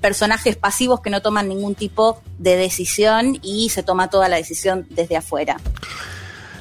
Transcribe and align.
personajes 0.00 0.56
pasivos 0.56 1.00
que 1.00 1.10
no 1.10 1.22
toman 1.22 1.48
ningún 1.48 1.74
tipo 1.74 2.20
de 2.38 2.56
decisión 2.56 3.38
y 3.42 3.68
se 3.70 3.82
toma 3.82 4.10
toda 4.10 4.28
la 4.28 4.36
decisión 4.36 4.86
desde 4.90 5.16
afuera. 5.16 5.58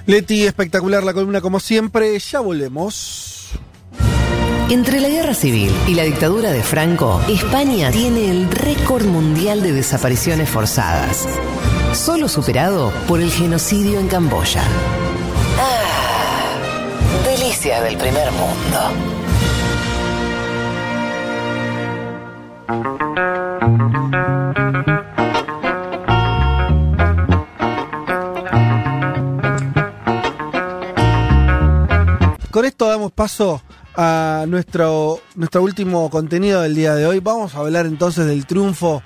Leti, 0.06 0.46
espectacular 0.46 1.04
la 1.04 1.14
columna 1.14 1.42
como 1.42 1.60
siempre. 1.60 2.18
Ya 2.20 2.40
volvemos. 2.40 3.50
Entre 4.70 5.00
la 5.00 5.10
guerra 5.10 5.34
civil 5.34 5.72
y 5.88 5.96
la 5.96 6.04
dictadura 6.04 6.52
de 6.52 6.62
Franco, 6.62 7.20
España 7.28 7.90
tiene 7.90 8.30
el 8.30 8.52
récord 8.52 9.04
mundial 9.04 9.64
de 9.64 9.72
desapariciones 9.72 10.48
forzadas, 10.48 11.28
solo 11.94 12.30
superado 12.30 12.92
por 13.08 13.20
el 13.20 13.32
genocidio 13.32 14.00
en 14.00 14.08
Camboya. 14.08 14.64
Ah, 15.60 16.58
delicias 17.26 17.84
del 17.84 17.98
primer 17.98 18.32
mundo. 18.32 19.09
Con 22.70 22.78
esto 32.66 32.88
damos 32.88 33.12
paso 33.14 33.64
a 33.96 34.46
nuestro, 34.48 35.20
nuestro 35.34 35.64
último 35.64 36.12
contenido 36.12 36.62
del 36.62 36.76
día 36.76 36.94
de 36.94 37.08
hoy. 37.08 37.20
Vamos 37.20 37.56
a 37.56 37.60
hablar 37.62 37.88
entonces 37.88 38.28
del 38.28 38.46
triunfo 38.46 39.02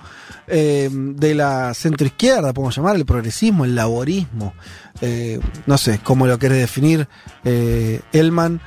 eh, 0.48 0.89
de 0.91 1.34
la 1.34 1.73
centroizquierda, 1.73 2.52
podemos 2.52 2.75
llamar, 2.75 2.98
el 2.98 3.05
progresismo, 3.05 3.64
el 3.64 3.75
laborismo. 3.75 4.53
Eh, 5.00 5.39
no 5.67 5.77
sé 5.77 6.02
cómo 6.03 6.27
lo 6.27 6.38
quiere 6.38 6.55
definir 6.55 7.08
eh, 7.45 8.02
Elman 8.11 8.59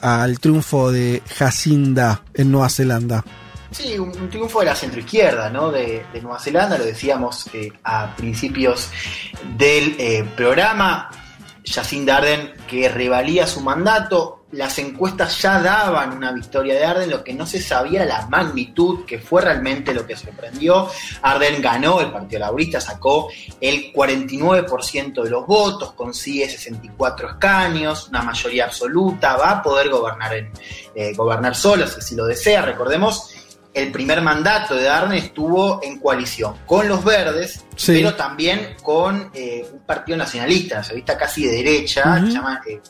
al 0.00 0.38
triunfo 0.38 0.92
de 0.92 1.20
Jacinda 1.36 2.22
en 2.32 2.52
Nueva 2.52 2.68
Zelanda. 2.68 3.24
Sí, 3.74 3.98
un, 3.98 4.30
triunfo 4.30 4.60
de 4.60 4.66
la 4.66 4.76
centroizquierda, 4.76 5.50
¿no? 5.50 5.72
De, 5.72 6.06
Nueva 6.22 6.38
Zelanda, 6.38 6.78
lo 6.78 6.84
decíamos 6.84 7.50
a 7.82 8.14
principios 8.14 8.88
del 9.56 10.24
programa. 10.36 11.10
Jacinda 11.66 12.18
Arden 12.18 12.52
que 12.68 12.88
revalía 12.88 13.46
su 13.46 13.60
mandato. 13.60 14.44
Las 14.52 14.78
encuestas 14.78 15.40
ya 15.42 15.60
daban 15.60 16.16
una 16.16 16.30
victoria 16.30 16.74
de 16.74 16.84
Arden, 16.84 17.10
lo 17.10 17.24
que 17.24 17.34
no 17.34 17.46
se 17.46 17.60
sabía 17.60 18.04
la 18.04 18.26
magnitud, 18.28 19.04
que 19.04 19.18
fue 19.18 19.42
realmente 19.42 19.92
lo 19.92 20.06
que 20.06 20.14
sorprendió. 20.14 20.88
Arden 21.22 21.60
ganó, 21.60 22.00
el 22.00 22.12
Partido 22.12 22.40
Laborista 22.40 22.80
sacó 22.80 23.28
el 23.60 23.92
49% 23.92 25.22
de 25.22 25.30
los 25.30 25.46
votos, 25.46 25.92
consigue 25.94 26.48
64 26.48 27.30
escaños, 27.30 28.08
una 28.08 28.22
mayoría 28.22 28.66
absoluta, 28.66 29.36
va 29.36 29.50
a 29.50 29.62
poder 29.62 29.88
gobernar, 29.88 30.34
en, 30.34 30.52
eh, 30.94 31.14
gobernar 31.14 31.56
solo 31.56 31.86
si 31.88 32.14
lo 32.14 32.26
desea. 32.26 32.62
Recordemos 32.62 33.33
el 33.74 33.90
primer 33.90 34.22
mandato 34.22 34.76
de 34.76 34.88
Arden 34.88 35.18
estuvo 35.18 35.80
en 35.82 35.98
coalición 35.98 36.54
con 36.64 36.88
los 36.88 37.04
verdes, 37.04 37.64
pero 37.86 38.14
también 38.14 38.76
con 38.82 39.30
eh, 39.34 39.66
un 39.72 39.80
partido 39.80 40.16
nacionalista, 40.16 40.76
nacionalista 40.76 41.18
casi 41.18 41.44
de 41.46 41.56
derecha, 41.56 42.20
se 42.24 42.32
llama 42.32 42.60
eh, 42.66 42.80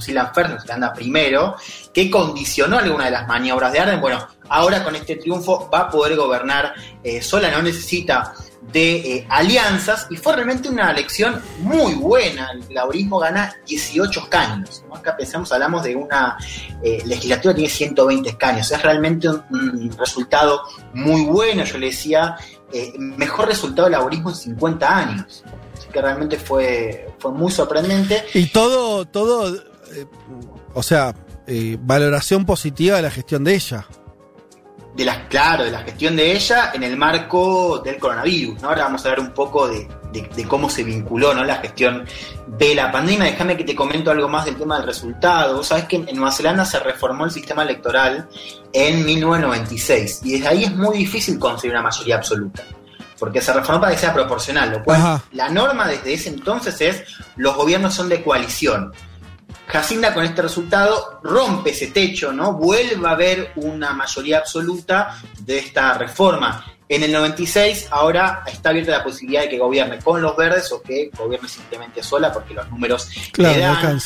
Zealand 0.00 0.34
First, 0.34 0.50
New 0.50 0.74
anda 0.74 0.92
primero, 0.92 1.56
que 1.92 2.10
condicionó 2.10 2.78
alguna 2.78 3.04
de 3.04 3.10
las 3.10 3.28
maniobras 3.28 3.72
de 3.72 3.80
Arden. 3.80 4.00
Bueno, 4.00 4.26
ahora 4.48 4.82
con 4.82 4.96
este 4.96 5.16
triunfo 5.16 5.68
va 5.72 5.80
a 5.80 5.90
poder 5.90 6.16
gobernar 6.16 6.74
eh, 7.04 7.20
sola, 7.20 7.50
no 7.50 7.62
necesita 7.62 8.32
de 8.72 8.96
eh, 8.96 9.26
alianzas 9.28 10.06
y 10.10 10.16
fue 10.16 10.34
realmente 10.34 10.68
una 10.68 10.90
elección 10.90 11.40
muy 11.58 11.94
buena. 11.94 12.50
El 12.52 12.74
laurismo 12.74 13.18
gana 13.18 13.54
18 13.66 14.20
escaños. 14.20 14.84
Acá 14.94 15.16
pensamos, 15.16 15.52
hablamos 15.52 15.82
de 15.82 15.96
una 15.96 16.36
eh, 16.82 17.02
legislatura 17.06 17.54
que 17.54 17.60
tiene 17.60 17.72
120 17.72 18.28
escaños. 18.28 18.70
Es 18.70 18.82
realmente 18.82 19.28
un, 19.28 19.90
resultado 19.98 20.62
muy 20.94 21.24
bueno. 21.24 21.64
Yo 21.64 21.78
le 21.78 21.86
decía, 21.86 22.36
eh, 22.72 22.92
mejor 22.98 23.48
resultado 23.48 23.88
del 23.88 23.98
laurismo 23.98 24.30
en 24.30 24.36
50 24.36 24.96
años. 24.96 25.44
Así 25.76 25.88
que 25.88 26.00
realmente 26.00 26.38
fue, 26.38 27.08
fue 27.18 27.32
muy 27.32 27.50
sorprendente. 27.50 28.24
Y 28.34 28.46
todo, 28.46 29.04
todo, 29.06 29.56
o 30.74 30.82
sea, 30.82 31.14
valoración 31.80 32.44
positiva 32.44 32.96
de 32.96 33.02
la 33.02 33.10
gestión 33.10 33.42
de 33.42 33.54
ella 33.54 33.86
de 34.94 35.04
la, 35.04 35.28
claro, 35.28 35.64
de 35.64 35.70
la 35.70 35.80
gestión 35.80 36.16
de 36.16 36.32
ella 36.32 36.72
en 36.74 36.82
el 36.82 36.96
marco 36.96 37.80
del 37.84 37.98
coronavirus. 37.98 38.60
¿no? 38.62 38.68
Ahora 38.68 38.84
vamos 38.84 39.04
a 39.06 39.10
ver 39.10 39.20
un 39.20 39.30
poco 39.32 39.68
de, 39.68 39.88
cómo 40.48 40.68
se 40.68 40.82
vinculó 40.82 41.32
¿no? 41.32 41.44
la 41.44 41.56
gestión 41.56 42.04
de 42.46 42.74
la 42.74 42.90
pandemia. 42.90 43.26
Déjame 43.26 43.56
que 43.56 43.64
te 43.64 43.74
comento 43.74 44.10
algo 44.10 44.28
más 44.28 44.44
del 44.44 44.56
tema 44.56 44.78
del 44.78 44.86
resultado. 44.86 45.62
Sabes 45.62 45.84
que 45.84 45.96
en 45.96 46.16
Nueva 46.16 46.32
Zelanda 46.32 46.64
se 46.64 46.80
reformó 46.80 47.24
el 47.24 47.30
sistema 47.30 47.62
electoral 47.62 48.28
en 48.72 49.04
1996 49.04 50.20
y 50.24 50.32
desde 50.32 50.48
ahí 50.48 50.64
es 50.64 50.74
muy 50.74 50.98
difícil 50.98 51.38
conseguir 51.38 51.72
una 51.72 51.82
mayoría 51.82 52.16
absoluta. 52.16 52.64
Porque 53.18 53.42
se 53.42 53.52
reformó 53.52 53.82
para 53.82 53.92
que 53.92 53.98
sea 53.98 54.14
proporcional, 54.14 54.70
lo 54.70 54.82
cual 54.82 55.20
la 55.32 55.50
norma 55.50 55.86
desde 55.86 56.14
ese 56.14 56.30
entonces 56.30 56.80
es 56.80 57.04
los 57.36 57.54
gobiernos 57.54 57.94
son 57.94 58.08
de 58.08 58.22
coalición. 58.22 58.92
Jacinda 59.72 60.12
con 60.12 60.24
este 60.24 60.42
resultado 60.42 61.20
rompe 61.22 61.70
ese 61.70 61.88
techo, 61.88 62.32
¿no? 62.32 62.54
Vuelve 62.54 63.08
a 63.08 63.12
haber 63.12 63.52
una 63.56 63.92
mayoría 63.92 64.38
absoluta 64.38 65.16
de 65.38 65.58
esta 65.58 65.94
reforma. 65.94 66.64
En 66.88 67.04
el 67.04 67.12
96 67.12 67.86
ahora 67.92 68.42
está 68.46 68.70
abierta 68.70 68.90
la 68.90 69.04
posibilidad 69.04 69.42
de 69.42 69.48
que 69.50 69.58
gobierne 69.58 70.00
con 70.00 70.20
los 70.20 70.36
verdes 70.36 70.72
o 70.72 70.82
que 70.82 71.10
gobierne 71.16 71.48
simplemente 71.48 72.02
sola 72.02 72.32
porque 72.32 72.52
los 72.52 72.68
números 72.68 73.08
claro, 73.32 73.54
le 73.54 73.60
dan 73.60 74.00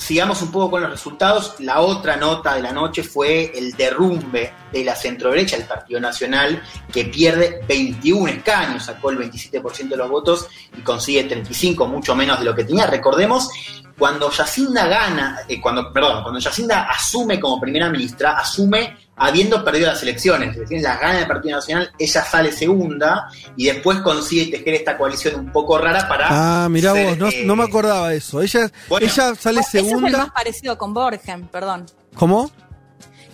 sigamos 0.00 0.40
un 0.40 0.50
poco 0.50 0.72
con 0.72 0.82
los 0.82 0.90
resultados. 0.90 1.56
La 1.58 1.80
otra 1.80 2.16
nota 2.16 2.54
de 2.54 2.62
la 2.62 2.72
noche 2.72 3.02
fue 3.02 3.52
el 3.54 3.72
derrumbe 3.72 4.52
de 4.72 4.84
la 4.84 4.96
centroderecha, 4.96 5.56
el 5.56 5.64
Partido 5.64 6.00
Nacional, 6.00 6.62
que 6.90 7.04
pierde 7.04 7.60
21 7.68 8.28
escaños, 8.28 8.84
sacó 8.84 9.10
el 9.10 9.18
27% 9.18 9.88
de 9.88 9.96
los 9.96 10.08
votos 10.08 10.48
y 10.76 10.80
consigue 10.80 11.24
35, 11.24 11.86
mucho 11.86 12.14
menos 12.14 12.38
de 12.38 12.46
lo 12.46 12.54
que 12.54 12.64
tenía. 12.64 12.86
Recordemos, 12.86 13.50
cuando 13.98 14.30
Yacinda 14.30 14.86
gana, 14.86 15.40
eh, 15.46 15.60
cuando, 15.60 15.92
perdón, 15.92 16.22
cuando 16.22 16.40
Yacinda 16.40 16.84
asume 16.84 17.38
como 17.38 17.60
primera 17.60 17.90
ministra, 17.90 18.38
asume 18.38 18.96
habiendo 19.20 19.62
perdido 19.62 19.88
las 19.88 20.02
elecciones, 20.02 20.54
es 20.54 20.60
decir, 20.60 20.80
las 20.80 20.98
gana 20.98 21.18
del 21.18 21.26
Partido 21.26 21.56
Nacional, 21.56 21.92
ella 21.98 22.24
sale 22.24 22.50
segunda 22.50 23.28
y 23.54 23.66
después 23.66 23.98
consigue 23.98 24.50
tejer 24.50 24.74
esta 24.74 24.96
coalición 24.96 25.38
un 25.38 25.52
poco 25.52 25.76
rara 25.76 26.08
para. 26.08 26.64
Ah, 26.64 26.68
mirá 26.70 26.94
vos, 26.94 27.18
no, 27.44 27.54
me 27.54 27.64
eh, 27.64 27.66
acordaba 27.68 28.08
de 28.08 28.16
eso. 28.16 28.40
Ella, 28.40 28.70
ella 28.98 29.34
sale 29.34 29.62
segunda. 29.62 30.08
Eso 30.08 30.16
es 30.16 30.24
más 30.24 30.30
parecido 30.30 30.78
con 30.78 30.94
Borgen, 30.94 31.48
perdón. 31.48 31.84
¿Cómo? 32.14 32.50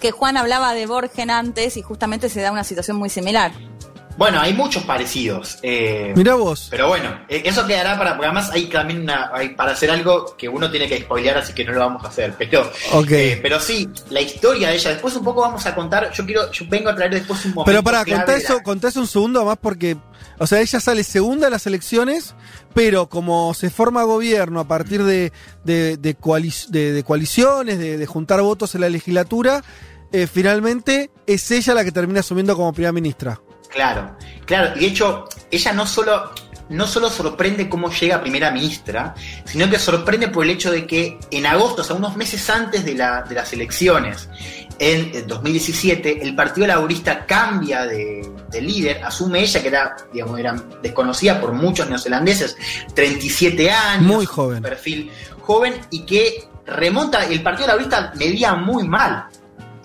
Que 0.00 0.10
Juan 0.10 0.36
hablaba 0.36 0.74
de 0.74 0.86
Borgen 0.86 1.30
antes 1.30 1.76
y 1.76 1.82
justamente 1.82 2.28
se 2.28 2.40
da 2.40 2.50
una 2.50 2.64
situación 2.64 2.96
muy 2.96 3.08
similar. 3.08 3.52
Bueno, 4.16 4.40
hay 4.40 4.54
muchos 4.54 4.82
parecidos. 4.84 5.58
Eh, 5.62 6.14
Mira 6.16 6.34
vos. 6.36 6.68
Pero 6.70 6.88
bueno, 6.88 7.20
eh, 7.28 7.42
eso 7.44 7.66
quedará 7.66 7.98
para. 7.98 8.12
Porque 8.12 8.26
además 8.26 8.50
hay 8.50 8.66
también 8.66 9.02
una, 9.02 9.30
hay, 9.32 9.50
para 9.50 9.72
hacer 9.72 9.90
algo 9.90 10.34
que 10.36 10.48
uno 10.48 10.70
tiene 10.70 10.88
que 10.88 11.02
spoilear, 11.02 11.38
así 11.38 11.52
que 11.52 11.64
no 11.64 11.72
lo 11.72 11.80
vamos 11.80 12.04
a 12.04 12.08
hacer. 12.08 12.34
Pero, 12.38 12.70
eh, 13.10 13.38
pero 13.42 13.60
sí, 13.60 13.88
la 14.08 14.22
historia 14.22 14.70
de 14.70 14.76
ella. 14.76 14.90
Después 14.90 15.14
un 15.16 15.24
poco 15.24 15.42
vamos 15.42 15.66
a 15.66 15.74
contar. 15.74 16.10
Yo 16.12 16.24
quiero, 16.24 16.50
yo 16.50 16.64
vengo 16.68 16.88
a 16.88 16.96
traer 16.96 17.12
después 17.12 17.44
un 17.44 17.52
momento. 17.52 17.70
Pero 17.70 17.82
para, 17.82 18.04
contar 18.04 18.38
eso, 18.38 18.62
contá 18.62 18.88
eso 18.88 19.00
un 19.00 19.06
segundo 19.06 19.44
más 19.44 19.58
porque. 19.58 19.96
O 20.38 20.46
sea, 20.46 20.60
ella 20.60 20.80
sale 20.80 21.02
segunda 21.02 21.46
de 21.46 21.50
las 21.50 21.66
elecciones, 21.66 22.34
pero 22.74 23.08
como 23.08 23.54
se 23.54 23.70
forma 23.70 24.02
gobierno 24.02 24.60
a 24.60 24.68
partir 24.68 25.02
de, 25.02 25.32
de, 25.64 25.96
de, 25.96 26.14
coaliciones, 26.14 27.78
de, 27.78 28.06
juntar 28.06 28.42
votos 28.42 28.74
en 28.74 28.82
la 28.82 28.90
legislatura, 28.90 29.64
finalmente 30.30 31.10
es 31.26 31.50
ella 31.50 31.72
la 31.72 31.84
que 31.84 31.92
termina 31.92 32.20
asumiendo 32.20 32.54
como 32.54 32.70
primera 32.74 32.92
ministra. 32.92 33.40
Claro, 33.68 34.16
claro. 34.44 34.76
Y 34.76 34.80
de 34.80 34.86
hecho, 34.86 35.28
ella 35.50 35.72
no 35.72 35.86
solo, 35.86 36.32
no 36.68 36.86
solo 36.86 37.10
sorprende 37.10 37.68
cómo 37.68 37.90
llega 37.90 38.20
primera 38.20 38.50
ministra, 38.50 39.14
sino 39.44 39.68
que 39.70 39.78
sorprende 39.78 40.28
por 40.28 40.44
el 40.44 40.50
hecho 40.50 40.70
de 40.70 40.86
que 40.86 41.18
en 41.30 41.46
agosto, 41.46 41.82
o 41.82 41.84
sea, 41.84 41.96
unos 41.96 42.16
meses 42.16 42.48
antes 42.50 42.84
de, 42.84 42.94
las 42.94 43.52
elecciones, 43.52 44.28
en 44.78 45.26
2017, 45.26 46.22
el 46.22 46.34
Partido 46.34 46.66
Laborista 46.66 47.24
cambia 47.24 47.86
de, 47.86 48.30
líder, 48.60 49.04
asume 49.04 49.40
ella, 49.40 49.60
que 49.60 49.68
era, 49.68 49.96
digamos, 50.12 50.38
era 50.38 50.54
desconocida 50.82 51.40
por 51.40 51.52
muchos 51.52 51.88
neozelandeses, 51.88 52.56
37 52.94 53.70
años, 53.70 54.02
muy 54.02 54.26
joven. 54.26 54.62
perfil 54.62 55.10
joven, 55.42 55.74
y 55.90 56.00
que 56.00 56.48
remonta, 56.66 57.24
el 57.24 57.42
Partido 57.42 57.68
Laborista 57.68 58.12
medía 58.16 58.54
muy 58.54 58.86
mal 58.88 59.26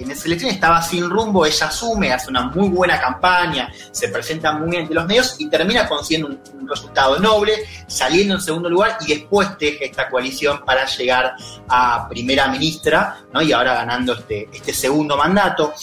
en 0.03 0.11
esa 0.11 0.25
elección 0.25 0.51
estaba 0.51 0.81
sin 0.81 1.09
rumbo, 1.09 1.45
ella 1.45 1.67
asume, 1.67 2.11
hace 2.11 2.29
una 2.29 2.43
muy 2.43 2.69
buena 2.69 2.99
campaña, 2.99 3.71
se 3.91 4.09
presenta 4.09 4.53
muy 4.53 4.69
bien 4.69 4.83
ante 4.83 4.93
los 4.93 5.05
medios 5.05 5.35
y 5.39 5.49
termina 5.49 5.87
consiguiendo 5.87 6.39
un, 6.53 6.61
resultado 6.71 7.19
noble, 7.19 7.53
saliendo 7.85 8.35
en 8.35 8.41
segundo 8.41 8.69
lugar 8.69 8.97
y 9.01 9.13
después 9.13 9.57
teje 9.57 9.87
esta 9.87 10.09
coalición 10.09 10.63
para 10.65 10.85
llegar 10.85 11.35
a 11.67 12.07
primera 12.07 12.47
ministra, 12.47 13.17
¿no? 13.33 13.41
Y 13.41 13.51
ahora 13.51 13.73
ganando 13.73 14.13
este, 14.13 14.47
este 14.53 14.73
segundo 14.73 15.17
mandato. 15.17 15.73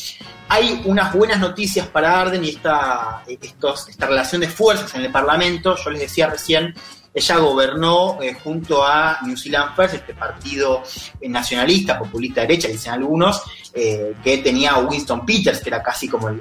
Hay 0.49 0.81
unas 0.87 1.13
buenas 1.13 1.41
noticias 1.41 1.87
para 1.89 2.19
Arden 2.19 2.43
y 2.43 2.51
esta, 2.51 3.23
estos, 3.27 3.91
esta 3.91 4.07
relación 4.07 4.41
de 4.41 4.49
fuerzas 4.49 4.95
en 4.95 5.03
el 5.03 5.13
Parlamento. 5.13 5.77
Yo 5.77 5.91
les 5.91 6.01
decía 6.01 6.29
recién 6.29 6.75
ella 7.19 7.37
gobernó 7.39 8.19
eh, 8.23 8.35
junto 8.35 8.85
a 8.85 9.19
New 9.25 9.37
Zealand 9.37 9.75
First, 9.77 9.95
este 9.95 10.15
partido 10.15 10.83
nacionalista, 11.23 11.99
populista 11.99 12.41
derecha, 12.43 12.69
dicen 12.69 12.93
algunos, 12.95 13.43
eh, 13.75 14.15
que 14.25 14.39
tenía 14.39 14.73
a 14.73 14.79
Winston 14.79 15.25
Peters, 15.27 15.61
que 15.61 15.69
era 15.69 15.83
casi 15.83 16.09
como 16.09 16.29
el, 16.29 16.41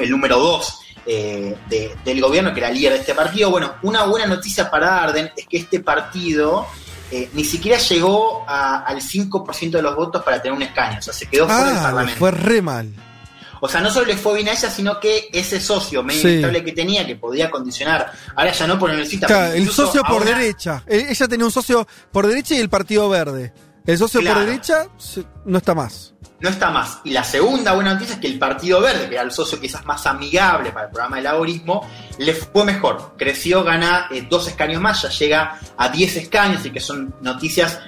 el 0.00 0.10
número 0.10 0.38
dos 0.38 0.80
eh, 1.06 1.56
del 2.04 2.20
gobierno, 2.20 2.52
que 2.52 2.60
era 2.60 2.70
líder 2.70 2.92
de 2.94 2.98
este 2.98 3.14
partido. 3.14 3.50
Bueno, 3.50 3.74
una 3.82 4.04
buena 4.04 4.26
noticia 4.26 4.70
para 4.70 5.02
Arden 5.04 5.30
es 5.36 5.46
que 5.46 5.58
este 5.58 5.80
partido 5.80 6.66
eh, 7.12 7.30
ni 7.34 7.44
siquiera 7.44 7.78
llegó 7.78 8.44
al 8.48 9.00
5% 9.00 9.70
de 9.70 9.82
los 9.82 9.94
votos 9.94 10.22
para 10.24 10.42
tener 10.42 10.56
un 10.56 10.62
escaño, 10.62 10.98
o 10.98 11.02
sea, 11.02 11.14
se 11.14 11.26
quedó 11.26 11.46
fuera 11.46 11.64
del 11.66 11.76
Ah, 11.78 11.82
Parlamento. 11.82 12.18
fue 12.18 12.30
re 12.32 12.60
mal. 12.62 12.92
O 13.60 13.68
sea, 13.68 13.80
no 13.80 13.90
solo 13.90 14.06
le 14.06 14.16
fue 14.16 14.34
bien 14.34 14.48
a 14.48 14.52
ella, 14.52 14.70
sino 14.70 14.98
que 15.00 15.28
ese 15.32 15.60
socio 15.60 16.02
medio 16.02 16.20
Sí. 16.22 16.28
inestable 16.28 16.64
que 16.64 16.72
tenía, 16.72 17.06
que 17.06 17.16
podía 17.16 17.50
condicionar, 17.50 18.12
ahora 18.34 18.52
ya 18.52 18.66
no 18.66 18.78
por 18.78 18.90
necesita. 18.92 19.26
Claro, 19.26 19.52
el 19.54 19.70
socio 19.70 20.02
por 20.02 20.22
ahora- 20.22 20.38
derecha. 20.38 20.82
Eh, 20.86 21.06
Ella 21.10 21.28
tenía 21.28 21.46
un 21.46 21.52
socio 21.52 21.86
por 22.12 22.26
derecha 22.26 22.54
y 22.54 22.58
el 22.58 22.68
Partido 22.68 23.08
Verde. 23.08 23.52
El 23.86 23.98
socio 23.98 24.20
Claro. 24.20 24.40
por 24.40 24.46
derecha 24.46 24.86
no 25.44 25.58
está 25.58 25.74
más. 25.74 26.12
No 26.38 26.50
está 26.50 26.70
más. 26.70 26.98
Y 27.04 27.10
la 27.12 27.24
segunda 27.24 27.72
buena 27.72 27.94
noticia 27.94 28.16
es 28.16 28.20
que 28.20 28.26
el 28.26 28.38
Partido 28.38 28.80
Verde, 28.80 29.08
que 29.08 29.14
era 29.14 29.22
el 29.22 29.30
socio 29.30 29.58
quizás 29.58 29.86
más 29.86 30.04
amigable 30.06 30.70
para 30.70 30.86
el 30.86 30.92
programa 30.92 31.16
de 31.16 31.22
laborismo, 31.22 31.88
le 32.18 32.34
fue 32.34 32.64
mejor. 32.64 33.14
Creció, 33.16 33.64
gana 33.64 34.08
eh, 34.10 34.26
dos 34.28 34.46
escaños 34.48 34.82
más, 34.82 35.00
ya 35.02 35.08
llega 35.08 35.58
a 35.78 35.88
10 35.88 36.14
escaños 36.16 36.66
y 36.66 36.70
que 36.70 36.80
son 36.80 37.14
noticias 37.22 37.78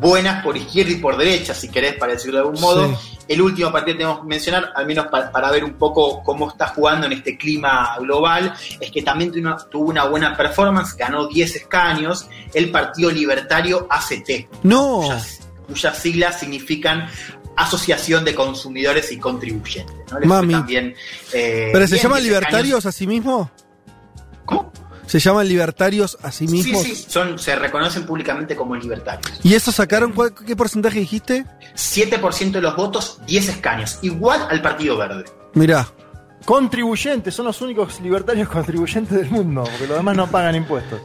buenas 0.00 0.42
por 0.44 0.56
izquierda 0.56 0.90
y 0.92 0.96
por 0.96 1.16
derecha, 1.16 1.54
si 1.54 1.70
querés, 1.70 1.94
para 1.96 2.12
decirlo 2.12 2.40
de 2.40 2.44
algún 2.46 2.60
modo. 2.60 2.88
Sí. 3.00 3.13
El 3.26 3.40
último 3.40 3.72
partido 3.72 3.94
que 3.96 3.98
tenemos 4.04 4.20
que 4.20 4.26
mencionar, 4.26 4.72
al 4.74 4.86
menos 4.86 5.06
pa- 5.06 5.30
para, 5.32 5.50
ver 5.50 5.64
un 5.64 5.74
poco 5.74 6.22
cómo 6.22 6.48
está 6.50 6.66
jugando 6.68 7.06
en 7.06 7.12
este 7.14 7.36
clima 7.38 7.96
global, 7.98 8.52
es 8.80 8.90
que 8.90 9.02
también 9.02 9.30
tuvo 9.32 9.40
una, 9.40 9.56
tuvo 9.70 9.88
una 9.90 10.04
buena 10.04 10.36
performance, 10.36 10.94
ganó 10.96 11.26
10 11.26 11.56
escaños, 11.56 12.28
el 12.52 12.70
Partido 12.70 13.10
Libertario 13.10 13.86
ACT 13.88 14.48
No. 14.62 15.00
cuyas, 15.02 15.40
cuyas 15.66 15.98
siglas 15.98 16.38
significan 16.40 17.08
Asociación 17.56 18.24
de 18.24 18.34
Consumidores 18.34 19.12
y 19.12 19.18
Contribuyentes. 19.18 19.94
¿no? 20.10 20.18
Les 20.18 20.28
fue 20.28 20.36
Mami. 20.38 20.52
también, 20.54 20.94
eh, 21.32 21.70
¿Pero 21.72 21.86
se 21.86 21.98
llaman 21.98 22.18
10 22.20 22.26
libertarios 22.28 22.84
a 22.84 22.92
sí 22.92 23.06
mismos? 23.06 23.48
¿Se 25.06 25.18
llaman 25.18 25.46
libertarios 25.48 26.16
a 26.22 26.32
sí 26.32 26.46
mismos? 26.46 26.82
Sí, 26.82 26.94
sí, 26.94 27.06
son, 27.08 27.38
se 27.38 27.54
reconocen 27.56 28.04
públicamente 28.06 28.56
como 28.56 28.74
libertarios. 28.74 29.38
¿Y 29.42 29.54
eso 29.54 29.70
sacaron 29.70 30.12
cuál- 30.12 30.34
qué 30.34 30.56
porcentaje 30.56 30.98
dijiste? 31.00 31.44
7% 31.74 32.52
de 32.52 32.60
los 32.62 32.74
votos, 32.76 33.20
10 33.26 33.48
escaños, 33.50 33.98
igual 34.02 34.46
al 34.50 34.62
Partido 34.62 34.96
Verde. 34.96 35.24
Mirá. 35.54 35.86
Contribuyentes, 36.44 37.34
son 37.34 37.46
los 37.46 37.60
únicos 37.62 38.00
libertarios 38.00 38.48
contribuyentes 38.50 39.16
del 39.16 39.30
mundo, 39.30 39.64
porque 39.64 39.86
los 39.86 39.96
demás 39.96 40.16
no 40.16 40.26
pagan 40.30 40.54
impuestos. 40.54 41.00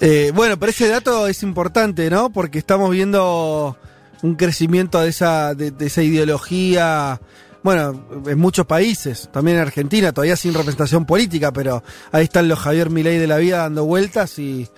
Eh, 0.00 0.30
bueno, 0.34 0.58
pero 0.58 0.70
ese 0.70 0.88
dato 0.88 1.26
es 1.26 1.42
importante, 1.42 2.10
¿no? 2.10 2.30
Porque 2.30 2.58
estamos 2.58 2.90
viendo 2.90 3.76
un 4.22 4.34
crecimiento 4.36 5.00
de 5.00 5.08
esa, 5.10 5.54
de, 5.54 5.70
de 5.70 5.86
esa 5.86 6.02
ideología, 6.02 7.20
bueno, 7.64 7.98
en 8.26 8.38
muchos 8.38 8.66
países, 8.66 9.30
también 9.32 9.56
en 9.56 9.62
Argentina, 9.62 10.12
todavía 10.12 10.36
sin 10.36 10.52
representación 10.52 11.06
política, 11.06 11.50
pero 11.50 11.82
ahí 12.12 12.24
están 12.24 12.46
los 12.46 12.58
Javier 12.58 12.90
Milei 12.90 13.18
de 13.18 13.26
la 13.26 13.38
vida 13.38 13.56
dando 13.56 13.86
vueltas 13.86 14.38
y 14.38 14.68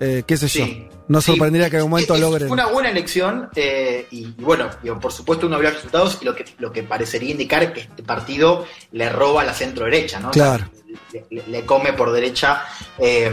eh, 0.00 0.22
qué 0.26 0.36
sé 0.36 0.48
yo. 0.48 0.66
No 1.08 1.20
Sí. 1.20 1.26
sorprendería 1.32 1.70
que 1.70 1.76
en 1.76 1.80
algún 1.80 1.90
momento 1.90 2.14
Es- 2.16 2.20
logren. 2.20 2.48
Fue 2.48 2.54
una 2.54 2.66
buena 2.66 2.90
elección 2.90 3.48
eh, 3.54 4.06
y, 4.10 4.26
y 4.26 4.34
bueno, 4.42 4.68
digo, 4.82 4.98
por 4.98 5.12
supuesto 5.12 5.46
uno 5.46 5.56
vio 5.58 5.68
los 5.68 5.76
resultados 5.76 6.18
y 6.20 6.24
lo 6.24 6.34
que, 6.34 6.44
lo 6.58 6.72
que 6.72 6.82
parecería 6.82 7.30
indicar 7.30 7.72
que 7.72 7.80
este 7.82 8.02
partido 8.02 8.66
le 8.92 9.08
roba 9.08 9.42
a 9.42 9.44
la 9.44 9.54
centro 9.54 9.84
derecha, 9.84 10.18
¿no? 10.18 10.30
Claro. 10.32 10.68
le, 11.12 11.24
le- 11.30 11.44
le 11.46 11.64
come 11.66 11.92
por 11.92 12.10
derecha 12.10 12.64
eh, 12.98 13.30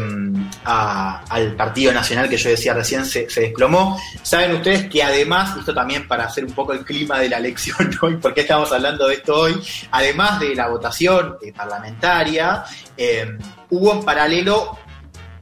a- 0.66 1.24
al 1.30 1.56
Partido 1.56 1.92
Nacional 1.94 2.30
que 2.30 2.38
yo 2.38 2.50
decía 2.50 2.74
recién 2.74 3.06
se, 3.06 3.28
se 3.30 3.42
desplomó. 3.42 4.00
Saben 4.22 4.54
ustedes 4.56 4.90
que 4.90 5.02
además, 5.02 5.58
esto 5.58 5.74
también 5.74 6.08
para 6.08 6.26
hacer 6.26 6.46
un 6.46 6.54
poco 6.54 6.74
el 6.74 6.86
clima 6.86 7.20
de 7.20 7.30
la 7.30 7.38
elección 7.38 7.90
hoy, 8.02 8.18
porque 8.18 8.42
estamos 8.42 8.72
hablando 8.72 9.08
de 9.08 9.16
esto 9.16 9.36
hoy, 9.36 9.60
además 9.92 10.40
de 10.40 10.54
la 10.54 10.68
votación 10.68 11.38
eh, 11.42 11.52
parlamentaria, 11.54 12.64
eh, 12.98 13.38
hubo 13.72 13.94
en 13.94 14.04
paralelo 14.04 14.78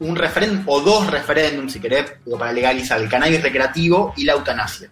un 0.01 0.15
referéndum 0.15 0.63
o 0.67 0.81
dos 0.81 1.07
referéndums, 1.09 1.73
si 1.73 1.79
querés, 1.79 2.13
para 2.37 2.51
legalizar 2.51 2.99
el 3.01 3.07
cannabis 3.09 3.41
recreativo 3.41 4.13
y 4.17 4.25
la 4.25 4.33
eutanasia. 4.33 4.89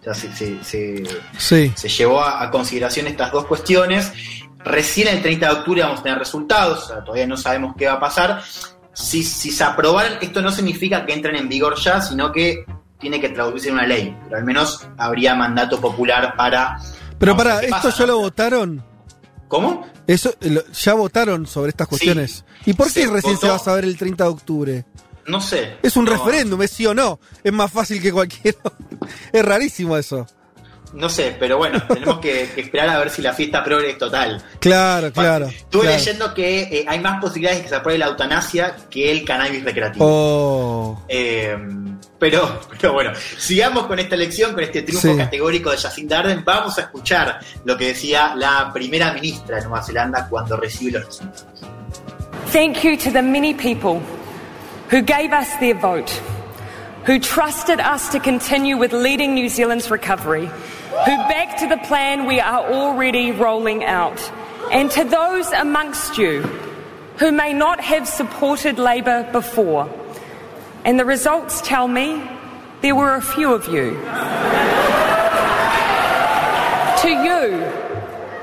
O 0.00 0.04
sea, 0.04 0.14
se, 0.14 0.32
se- 0.34 0.62
se- 0.62 1.04
Sí. 1.36 1.72
se 1.74 1.88
llevó 1.88 2.22
a, 2.22 2.42
a 2.42 2.50
consideración 2.50 3.06
estas 3.08 3.32
dos 3.32 3.46
cuestiones. 3.46 4.12
Recién 4.64 5.08
el 5.08 5.22
30 5.22 5.46
de 5.46 5.52
octubre 5.52 5.82
vamos 5.82 6.00
a 6.00 6.02
tener 6.02 6.18
resultados, 6.18 6.84
o 6.84 6.86
sea, 6.88 7.04
todavía 7.04 7.26
no 7.26 7.36
sabemos 7.36 7.74
qué 7.76 7.86
va 7.86 7.94
a 7.94 8.00
pasar. 8.00 8.42
Si, 8.92 9.22
si 9.22 9.50
se 9.50 9.62
aprobaran, 9.64 10.18
esto 10.20 10.40
no 10.42 10.50
significa 10.50 11.04
que 11.04 11.12
entren 11.12 11.36
en 11.36 11.48
vigor 11.48 11.76
ya, 11.76 12.00
sino 12.00 12.32
que 12.32 12.64
tiene 12.98 13.20
que 13.20 13.28
traducirse 13.28 13.68
en 13.68 13.74
una 13.74 13.86
ley. 13.86 14.16
Pero 14.24 14.36
al 14.38 14.44
menos 14.44 14.86
habría 14.96 15.34
mandato 15.34 15.80
popular 15.80 16.34
para. 16.36 16.76
Pero 17.18 17.36
para, 17.36 17.60
¿esto 17.60 17.90
ya 17.90 18.06
lo 18.06 18.18
votaron? 18.18 18.82
¿Cómo? 19.48 19.86
Eso, 20.06 20.34
ya 20.72 20.94
votaron 20.94 21.46
sobre 21.46 21.70
estas 21.70 21.88
cuestiones. 21.88 22.44
¿Y 22.64 22.72
por 22.72 22.92
qué 22.92 23.06
recién 23.06 23.38
se 23.38 23.48
va 23.48 23.56
a 23.56 23.60
saber 23.60 23.84
el 23.84 23.96
30 23.96 24.24
de 24.24 24.30
octubre? 24.30 24.84
No 25.26 25.40
sé. 25.40 25.76
Es 25.82 25.96
un 25.96 26.04
No, 26.04 26.12
referéndum, 26.12 26.62
es 26.62 26.70
sí 26.70 26.86
o 26.86 26.94
no. 26.94 27.18
Es 27.42 27.52
más 27.52 27.70
fácil 27.70 28.00
que 28.00 28.12
cualquiera. 28.12 28.58
es 29.32 29.44
rarísimo 29.44 29.96
eso. 29.96 30.26
No 30.92 31.08
sé, 31.08 31.36
pero 31.38 31.58
bueno, 31.58 31.82
tenemos 31.88 32.20
que, 32.20 32.48
que 32.54 32.60
esperar 32.60 32.88
a 32.88 32.98
ver 32.98 33.10
si 33.10 33.22
la 33.22 33.32
fiesta 33.34 33.62
progre 33.62 33.90
es 33.90 33.98
total. 33.98 34.42
Claro, 34.60 35.12
claro. 35.12 35.46
Estuve 35.46 35.82
claro. 35.82 35.96
leyendo 35.98 36.34
que 36.34 36.62
eh, 36.62 36.84
hay 36.88 37.00
más 37.00 37.20
posibilidades 37.20 37.58
de 37.58 37.62
que 37.64 37.68
se 37.68 37.76
apruebe 37.76 37.98
la 37.98 38.06
eutanasia 38.06 38.76
que 38.88 39.10
el 39.10 39.24
cannabis 39.24 39.64
recreativo. 39.64 40.04
Oh. 40.08 41.02
Eh, 41.08 41.56
pero, 42.18 42.60
pero 42.80 42.92
bueno, 42.92 43.10
sigamos 43.38 43.86
con 43.86 43.98
esta 43.98 44.14
elección, 44.14 44.52
con 44.54 44.62
este 44.64 44.82
triunfo 44.82 45.08
Sí. 45.12 45.16
categórico 45.16 45.70
de 45.70 45.76
Jacinda 45.76 46.18
Ardern. 46.20 46.44
Vamos 46.44 46.78
a 46.78 46.82
escuchar 46.82 47.40
lo 47.64 47.76
que 47.76 47.88
decía 47.88 48.34
la 48.34 48.70
primera 48.72 49.12
ministra 49.12 49.56
de 49.56 49.62
Nueva 49.62 49.82
Zelanda 49.82 50.26
cuando 50.28 50.56
recibe 50.56 50.92
los 50.92 51.06
resultados. 51.06 51.60
Thank 52.52 52.82
you 52.84 52.96
to 52.98 53.10
the 53.10 53.22
many 53.22 53.52
people 53.54 54.00
who 54.90 55.02
gave 55.02 55.32
us 55.32 55.48
their 55.60 55.74
vote, 55.74 56.10
who 57.06 57.18
trusted 57.18 57.80
us 57.80 58.08
to 58.12 58.20
continue 58.20 58.76
with 58.78 58.92
leading 58.92 59.34
New 59.34 59.48
Zealand's 59.48 59.90
recovery, 59.90 60.46
who 61.04 61.16
backed 61.28 61.60
the 61.68 61.76
plan 61.88 62.26
we 62.26 62.40
are 62.40 62.64
already 62.72 63.32
rolling 63.32 63.84
out, 63.84 64.18
and 64.72 64.90
to 64.92 65.04
those 65.04 65.50
amongst 65.52 66.16
you 66.16 66.42
who 67.18 67.32
may 67.32 67.52
not 67.52 67.80
have 67.80 68.06
supported 68.06 68.78
Labour 68.78 69.26
before. 69.32 69.86
And 70.86 71.00
the 71.00 71.04
results 71.04 71.60
tell 71.62 71.88
me 71.88 72.22
there 72.80 72.94
were 72.94 73.16
a 73.16 73.20
few 73.20 73.52
of 73.52 73.66
you. 73.66 73.90
to 77.02 77.10
you, 77.10 77.72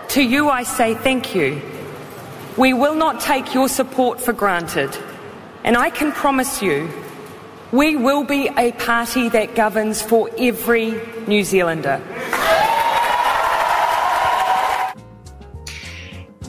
to 0.10 0.22
you 0.22 0.50
I 0.50 0.63
say 0.63 0.94
thank 0.94 1.34
you. 1.34 1.62
We 2.57 2.74
will 2.74 2.95
not 2.95 3.22
take 3.22 3.54
your 3.54 3.69
support 3.69 4.20
for 4.20 4.34
granted. 4.34 4.94
And 5.63 5.77
I 5.77 5.89
can 5.89 6.12
promise 6.12 6.62
you, 6.62 6.89
we 7.72 7.96
will 7.96 8.25
be 8.25 8.50
a 8.58 8.74
party 8.74 9.29
that 9.29 9.56
governs 9.56 10.01
for 10.01 10.29
every 10.38 11.01
New 11.25 11.46
Zealander. 11.46 12.01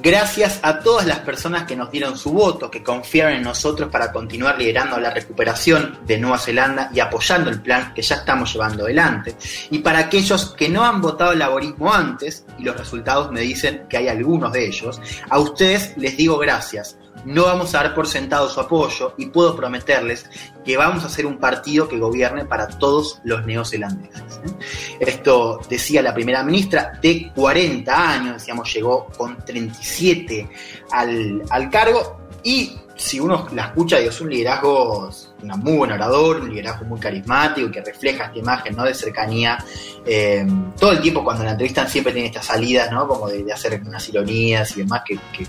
Gracias 0.04 0.60
a 0.60 0.80
todas 0.80 1.06
las 1.06 1.20
personas 1.20 1.64
que 1.64 1.74
nos 1.74 1.90
dieron 1.90 2.18
su 2.18 2.30
voto, 2.30 2.70
que 2.70 2.82
confiaron 2.82 3.32
en 3.32 3.42
nosotros 3.42 3.88
para 3.90 4.12
continuar 4.12 4.58
liderando 4.58 5.00
la 5.00 5.08
recuperación 5.08 6.00
de 6.04 6.18
Nueva 6.18 6.36
Zelanda 6.36 6.90
y 6.92 7.00
apoyando 7.00 7.48
el 7.48 7.62
plan 7.62 7.94
que 7.94 8.02
ya 8.02 8.16
estamos 8.16 8.52
llevando 8.52 8.84
adelante. 8.84 9.34
Y 9.70 9.78
para 9.78 10.00
aquellos 10.00 10.54
que 10.54 10.68
no 10.68 10.84
han 10.84 11.00
votado 11.00 11.32
el 11.32 11.38
laborismo 11.38 11.90
antes, 11.90 12.44
y 12.58 12.64
los 12.64 12.76
resultados 12.76 13.32
me 13.32 13.40
dicen 13.40 13.86
que 13.88 13.96
hay 13.96 14.08
algunos 14.08 14.52
de 14.52 14.66
ellos, 14.66 15.00
a 15.30 15.38
ustedes 15.38 15.96
les 15.96 16.18
digo 16.18 16.36
gracias. 16.36 16.98
No 17.24 17.44
vamos 17.44 17.74
a 17.74 17.82
dar 17.82 17.94
por 17.94 18.06
sentado 18.06 18.48
su 18.48 18.60
apoyo 18.60 19.14
y 19.16 19.26
puedo 19.26 19.56
prometerles 19.56 20.28
que 20.64 20.76
vamos 20.76 21.04
a 21.04 21.06
hacer 21.06 21.26
un 21.26 21.38
partido 21.38 21.88
que 21.88 21.98
gobierne 21.98 22.44
para 22.44 22.68
todos 22.68 23.20
los 23.24 23.46
neozelandeses. 23.46 24.40
¿eh? 24.44 24.96
Esto 25.00 25.60
decía 25.68 26.02
la 26.02 26.12
primera 26.12 26.42
ministra 26.42 26.98
de 27.00 27.32
40 27.34 28.10
años, 28.10 28.34
decíamos, 28.34 28.72
llegó 28.72 29.06
con 29.16 29.36
37 29.44 30.48
al, 30.90 31.42
al 31.50 31.70
cargo 31.70 32.23
y 32.44 32.78
si 32.94 33.18
uno 33.18 33.48
la 33.54 33.64
escucha, 33.64 33.98
es 33.98 34.20
un 34.20 34.30
liderazgo, 34.30 35.10
un 35.42 35.48
muy 35.60 35.76
buen 35.78 35.92
orador, 35.92 36.40
un 36.40 36.50
liderazgo 36.50 36.84
muy 36.84 37.00
carismático 37.00 37.70
que 37.70 37.80
refleja 37.82 38.26
esta 38.26 38.38
imagen 38.38 38.76
¿no? 38.76 38.84
de 38.84 38.94
cercanía. 38.94 39.58
Eh, 40.06 40.46
todo 40.78 40.92
el 40.92 41.00
tiempo 41.00 41.24
cuando 41.24 41.42
la 41.42 41.52
entrevistan 41.52 41.88
siempre 41.88 42.12
tiene 42.12 42.28
estas 42.28 42.46
salidas, 42.46 42.92
¿no? 42.92 43.08
Como 43.08 43.28
de, 43.28 43.42
de 43.42 43.52
hacer 43.52 43.80
unas 43.84 44.08
ironías 44.08 44.76
y 44.76 44.80
demás 44.80 45.02
que, 45.06 45.18
que 45.36 45.46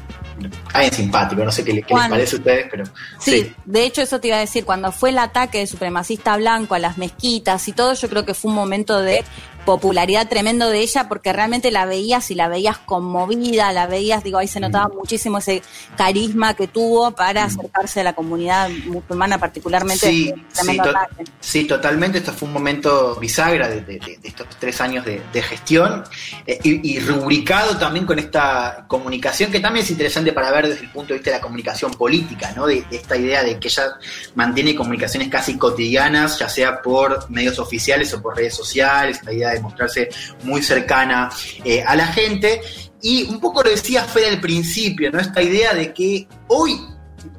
caen 0.71 0.91
simpático. 0.91 1.43
No 1.43 1.51
sé 1.51 1.63
qué, 1.63 1.81
qué 1.81 1.93
les 1.93 2.07
parece 2.07 2.35
a 2.37 2.39
ustedes, 2.39 2.67
pero 2.71 2.83
Sí, 3.19 3.53
de 3.65 3.83
hecho 3.83 4.01
eso 4.01 4.19
te 4.19 4.29
iba 4.29 4.37
a 4.37 4.39
decir, 4.41 4.65
cuando 4.65 4.91
fue 4.91 5.09
el 5.09 5.19
ataque 5.19 5.59
de 5.59 5.67
supremacista 5.67 6.37
blanco 6.37 6.75
a 6.75 6.79
las 6.79 6.97
mezquitas 6.97 7.67
y 7.67 7.73
todo, 7.73 7.93
yo 7.93 8.09
creo 8.09 8.25
que 8.25 8.33
fue 8.33 8.49
un 8.49 8.55
momento 8.55 9.01
de 9.01 9.23
popularidad 9.65 10.29
tremendo 10.29 10.69
de 10.69 10.79
ella 10.79 11.07
porque 11.09 11.33
realmente 11.33 11.71
la 11.71 11.85
veías 11.85 12.29
y 12.31 12.35
la 12.35 12.47
veías 12.47 12.77
conmovida, 12.77 13.71
la 13.73 13.87
veías, 13.87 14.23
digo, 14.23 14.37
ahí 14.37 14.47
se 14.47 14.59
notaba 14.59 14.89
muchísimo 14.93 15.39
ese 15.39 15.61
carisma 15.97 16.53
que 16.53 16.67
tuvo 16.67 17.11
para 17.11 17.45
acercarse 17.45 18.01
a 18.01 18.03
la 18.03 18.13
comunidad 18.13 18.69
musulmana 18.85 19.37
particularmente. 19.39 20.07
Sí, 20.07 20.33
sí, 20.53 20.77
to- 20.77 20.93
sí, 21.39 21.65
totalmente. 21.65 22.19
Esto 22.19 22.33
fue 22.33 22.47
un 22.47 22.53
momento 22.53 23.15
bisagra 23.15 23.67
de, 23.67 23.81
de- 23.81 23.99
de- 23.99 24.17
de 24.21 24.27
estos 24.27 24.47
tres 24.59 24.79
años 24.81 25.03
de, 25.05 25.21
de 25.33 25.41
gestión 25.41 26.03
eh, 26.45 26.59
y, 26.63 26.95
y 26.95 26.99
rubricado 26.99 27.77
también 27.77 28.05
con 28.05 28.19
esta 28.19 28.85
comunicación 28.87 29.51
que 29.51 29.59
también 29.59 29.83
es 29.83 29.91
interesante 29.91 30.31
para 30.33 30.51
ver 30.51 30.67
desde 30.67 30.81
el 30.85 30.91
punto 30.91 31.13
de 31.13 31.19
vista 31.19 31.31
de 31.31 31.37
la 31.37 31.41
comunicación 31.41 31.91
política, 31.93 32.53
¿no? 32.55 32.67
De, 32.67 32.83
de 32.89 32.97
esta 32.97 33.17
idea 33.17 33.43
de 33.43 33.59
que 33.59 33.67
ella 33.67 33.85
mantiene 34.35 34.75
comunicaciones 34.75 35.29
casi 35.29 35.57
cotidianas, 35.57 36.39
ya 36.39 36.49
sea 36.49 36.81
por 36.81 37.29
medios 37.29 37.57
oficiales 37.59 38.13
o 38.13 38.21
por 38.21 38.35
redes 38.37 38.53
sociales, 38.55 39.19
la 39.23 39.33
idea 39.33 39.49
de 39.51 39.54
mostrarse 39.61 40.09
muy 40.43 40.61
cercana 40.61 41.29
eh, 41.63 41.83
a 41.83 41.95
la 41.95 42.07
gente. 42.07 42.61
Y 43.01 43.23
un 43.23 43.39
poco 43.39 43.63
lo 43.63 43.69
decía 43.69 44.03
Fede 44.03 44.29
al 44.29 44.39
principio, 44.39 45.11
¿no? 45.11 45.19
Esta 45.19 45.41
idea 45.41 45.73
de 45.73 45.93
que 45.93 46.27
hoy 46.47 46.79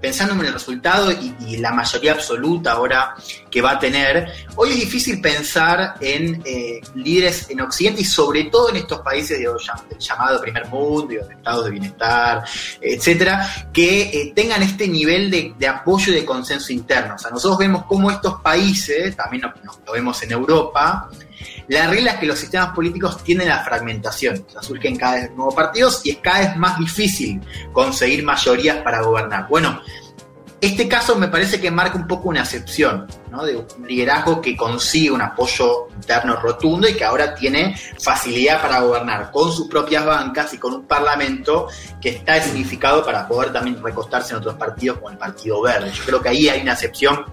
pensándome 0.01 0.43
en 0.43 0.49
el 0.49 0.53
resultado 0.55 1.11
y, 1.13 1.57
la 1.57 1.73
mayoría 1.73 2.13
absoluta 2.13 2.73
ahora 2.73 3.15
que 3.51 3.63
va 3.63 3.73
a 3.73 3.79
tener, 3.79 4.31
hoy 4.57 4.71
es 4.71 4.77
difícil 4.77 5.21
pensar 5.21 5.95
en 6.01 6.43
eh, 6.45 6.81
líderes 6.95 7.49
en 7.51 7.61
Occidente 7.63 8.03
y 8.03 8.05
sobre 8.05 8.45
todo 8.45 8.71
en 8.71 8.77
estos 8.77 9.01
países 9.01 9.39
de, 9.39 9.45
del 9.45 9.99
llamado 9.99 10.41
primer 10.41 10.67
mundo, 10.69 11.09
de 11.09 11.35
estados 11.35 11.65
de 11.65 11.71
bienestar, 11.71 12.45
etcétera, 12.81 13.69
que 13.73 14.03
eh, 14.03 14.33
tengan 14.35 14.63
este 14.63 14.87
nivel 14.87 15.31
de, 15.31 15.55
de 15.59 15.69
apoyo 15.69 16.13
y 16.13 16.17
de 16.17 16.25
consenso 16.25 16.73
interno. 16.73 17.15
O 17.15 17.19
sea, 17.19 17.31
nosotros 17.31 17.59
vemos 17.59 17.85
cómo 17.87 18.11
estos 18.11 18.41
países, 18.41 19.17
también 19.17 19.45
lo, 19.45 19.55
lo 19.87 19.93
vemos 19.93 20.23
en 20.23 20.33
Europa, 20.33 21.09
la 21.69 21.89
regla 21.89 22.13
es 22.13 22.19
que 22.19 22.27
los 22.27 22.39
sistemas 22.39 22.73
políticos 22.75 23.23
tienden 23.25 23.51
a 23.51 23.57
la 23.57 23.65
fragmentación, 23.65 24.45
o 24.47 24.51
sea, 24.51 24.63
surgen 24.63 24.97
cada 24.97 25.17
vez 25.17 25.31
nuevos 25.33 25.55
partidos 25.55 26.01
y 26.05 26.11
es 26.11 26.19
cada 26.19 26.41
vez 26.41 26.57
más 26.57 26.79
difícil 26.79 27.41
conseguir 27.73 28.25
mayorías 28.25 28.79
para 28.79 29.03
gobernar. 29.03 29.49
Bueno, 29.49 29.81
este 30.61 30.89
caso 30.89 31.17
me 31.17 31.29
parece 31.29 31.61
que 31.61 31.71
marca 31.71 31.99
un 31.99 32.07
poco 32.07 32.31
una 32.31 32.41
excepción, 32.41 33.07
¿no? 33.31 33.45
de 33.45 33.57
un 33.57 33.67
liderazgo 33.87 34.41
que 34.41 34.57
consigue 34.57 35.11
un 35.11 35.21
apoyo 35.21 35.89
interno 35.95 36.37
rotundo 36.37 36.89
y 36.89 36.95
que 36.95 37.05
ahora 37.05 37.35
tiene 37.35 37.79
facilidad 38.01 38.63
para 38.63 38.81
gobernar 38.81 39.31
con 39.31 39.53
sus 39.53 39.69
propias 39.69 40.07
bancas 40.07 40.55
y 40.55 40.59
con 40.59 40.73
un 40.73 40.87
parlamento 40.87 41.69
que 42.01 42.09
está 42.09 42.41
significado 42.41 43.05
para 43.05 43.29
poder 43.29 43.53
también 43.53 43.83
recostarse 43.83 44.33
en 44.33 44.39
otros 44.39 44.55
partidos 44.55 44.97
como 44.97 45.11
el 45.11 45.19
Partido 45.19 45.61
Verde. 45.61 45.93
Yo 45.93 46.05
creo 46.05 46.23
que 46.23 46.31
ahí 46.31 46.49
hay 46.49 46.63
una 46.63 46.73
excepción 46.73 47.27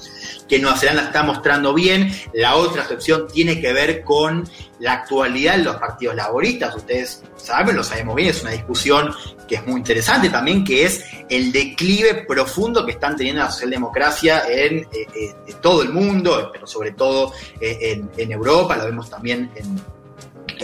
que 0.53 0.59
Nueva 0.59 0.77
Zelanda 0.77 1.05
está 1.05 1.23
mostrando 1.23 1.73
bien. 1.73 2.11
La 2.31 2.57
otra 2.57 2.83
excepción 2.83 3.25
tiene 3.25 3.59
que 3.59 3.73
ver 3.73 4.03
con 4.03 4.47
la 4.77 4.93
actualidad 4.93 5.57
de 5.57 5.63
los 5.63 5.77
partidos 5.77 6.15
laboristas. 6.15 6.75
Ustedes 6.75 7.23
saben, 7.37 7.75
lo 7.75 7.83
sabemos 7.83 8.15
bien, 8.15 8.29
es 8.29 8.43
una 8.43 8.51
discusión 8.51 9.15
que 9.47 9.55
es 9.55 9.65
muy 9.65 9.79
interesante 9.79 10.29
también, 10.29 10.63
que 10.63 10.85
es 10.85 11.05
el 11.27 11.51
declive 11.51 12.25
profundo 12.27 12.85
que 12.85 12.91
están 12.91 13.15
teniendo 13.15 13.41
la 13.41 13.49
socialdemocracia 13.49 14.43
en, 14.47 14.77
eh, 14.91 15.07
eh, 15.15 15.33
todo 15.59 15.81
el 15.81 15.89
mundo, 15.89 16.51
pero 16.53 16.67
sobre 16.67 16.91
todo 16.91 17.33
eh, 17.59 17.79
en, 17.81 18.11
en 18.15 18.31
Europa, 18.31 18.77
lo 18.77 18.85
vemos 18.85 19.09
también 19.09 19.49
en, 19.55 19.81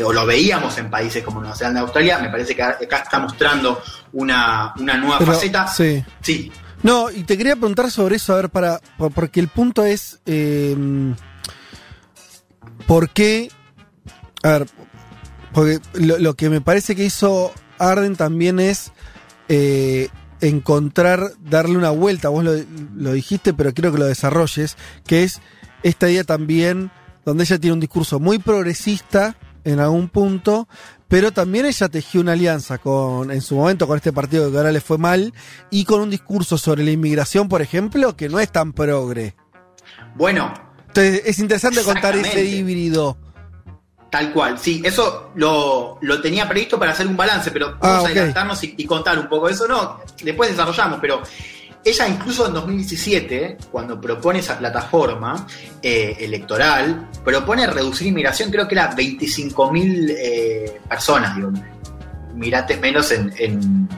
o 0.03 0.13
lo 0.13 0.25
veíamos 0.25 0.77
en 0.77 0.89
países 0.89 1.23
como 1.23 1.39
Nueva 1.41 1.55
Zelanda 1.55 1.81
y 1.81 1.83
Australia, 1.83 2.19
me 2.19 2.29
parece 2.29 2.55
que 2.55 2.63
acá 2.63 2.97
está 3.03 3.19
mostrando 3.19 3.81
una, 4.13 4.73
una 4.79 4.97
nueva 4.97 5.19
Pero, 5.19 5.33
faceta. 5.33 5.67
Sí. 5.67 6.03
Sí, 6.21 6.51
No, 6.83 7.09
y 7.11 7.23
te 7.23 7.37
quería 7.37 7.55
preguntar 7.55 7.91
sobre 7.91 8.15
eso, 8.17 8.33
a 8.33 8.37
ver, 8.37 8.49
para. 8.49 8.79
por- 8.97 9.11
Porque 9.11 9.39
el 9.39 9.47
punto 9.49 9.83
es. 9.85 10.19
eh, 10.25 10.75
¿Por 12.87 13.09
qué? 13.09 13.49
A 14.43 14.49
ver, 14.49 14.67
porque 15.53 15.79
lo, 15.93 16.17
lo 16.17 16.33
que 16.35 16.49
me 16.49 16.61
parece 16.61 16.95
que 16.95 17.05
hizo 17.05 17.51
Arden 17.77 18.15
también 18.15 18.59
es 18.59 18.91
eh, 19.49 20.09
encontrar, 20.41 21.31
darle 21.41 21.77
una 21.77 21.89
vuelta. 21.91 22.29
Vos 22.29 22.43
lo, 22.43 22.53
lo 22.95 23.11
dijiste, 23.13 23.53
pero 23.53 23.73
quiero 23.73 23.91
que 23.91 23.97
lo 23.99 24.05
desarrolles. 24.05 24.77
Que 25.05 25.23
es 25.23 25.41
esta 25.83 26.09
idea 26.09 26.23
también, 26.23 26.91
donde 27.25 27.43
ella 27.43 27.59
tiene 27.59 27.73
un 27.73 27.79
discurso 27.79 28.19
muy 28.19 28.39
progresista 28.39 29.35
en 29.69 29.79
algún 29.79 30.09
punto, 30.09 30.67
pero 31.07 31.31
también 31.31 31.65
ella 31.65 31.89
tejió 31.89 32.21
una 32.21 32.33
alianza 32.33 32.77
con, 32.77 33.31
en 33.31 33.41
su 33.41 33.55
momento 33.55 33.87
con 33.87 33.97
este 33.97 34.13
partido 34.13 34.51
que 34.51 34.57
ahora 34.57 34.71
le 34.71 34.81
fue 34.81 34.97
mal, 34.97 35.33
y 35.69 35.85
con 35.85 36.01
un 36.01 36.09
discurso 36.09 36.57
sobre 36.57 36.83
la 36.83 36.91
inmigración, 36.91 37.47
por 37.49 37.61
ejemplo, 37.61 38.15
que 38.15 38.29
no 38.29 38.39
es 38.39 38.51
tan 38.51 38.73
progre. 38.73 39.35
bueno, 40.15 40.53
Entonces 40.87 41.21
es 41.25 41.39
interesante 41.39 41.81
contar 41.83 42.15
ese 42.15 42.43
híbrido. 42.45 43.17
Tal 44.11 44.33
cual, 44.33 44.57
sí, 44.57 44.81
eso 44.83 45.31
lo, 45.35 45.99
lo 46.01 46.19
tenía 46.19 46.49
previsto 46.49 46.79
para 46.79 46.93
hacer 46.93 47.05
un 47.05 47.15
balance, 47.15 47.51
pero 47.51 47.77
vamos 47.79 47.83
Ah, 47.83 47.97
a 47.99 48.01
ok. 48.01 48.07
adelantarnos 48.07 48.63
y, 48.63 48.73
y 48.75 48.85
contar 48.85 49.19
un 49.19 49.29
poco 49.29 49.47
eso, 49.49 49.67
no, 49.67 49.99
después 50.23 50.49
desarrollamos, 50.49 50.97
pero 50.99 51.21
ella 51.83 52.07
incluso 52.07 52.47
en 52.47 52.53
2017, 52.53 53.57
cuando 53.71 53.99
propone 53.99 54.39
esa 54.39 54.57
plataforma 54.57 55.47
eh, 55.81 56.17
electoral, 56.19 57.07
propone 57.23 57.65
reducir 57.67 58.07
inmigración, 58.07 58.51
creo 58.51 58.67
que 58.67 58.75
era 58.75 58.95
25.000 58.95 60.15
eh, 60.17 60.81
personas, 60.87 61.35
digo, 61.35 61.51
migrantes 62.35 62.79
menos 62.79 63.11
en, 63.11 63.33
en- 63.37 63.89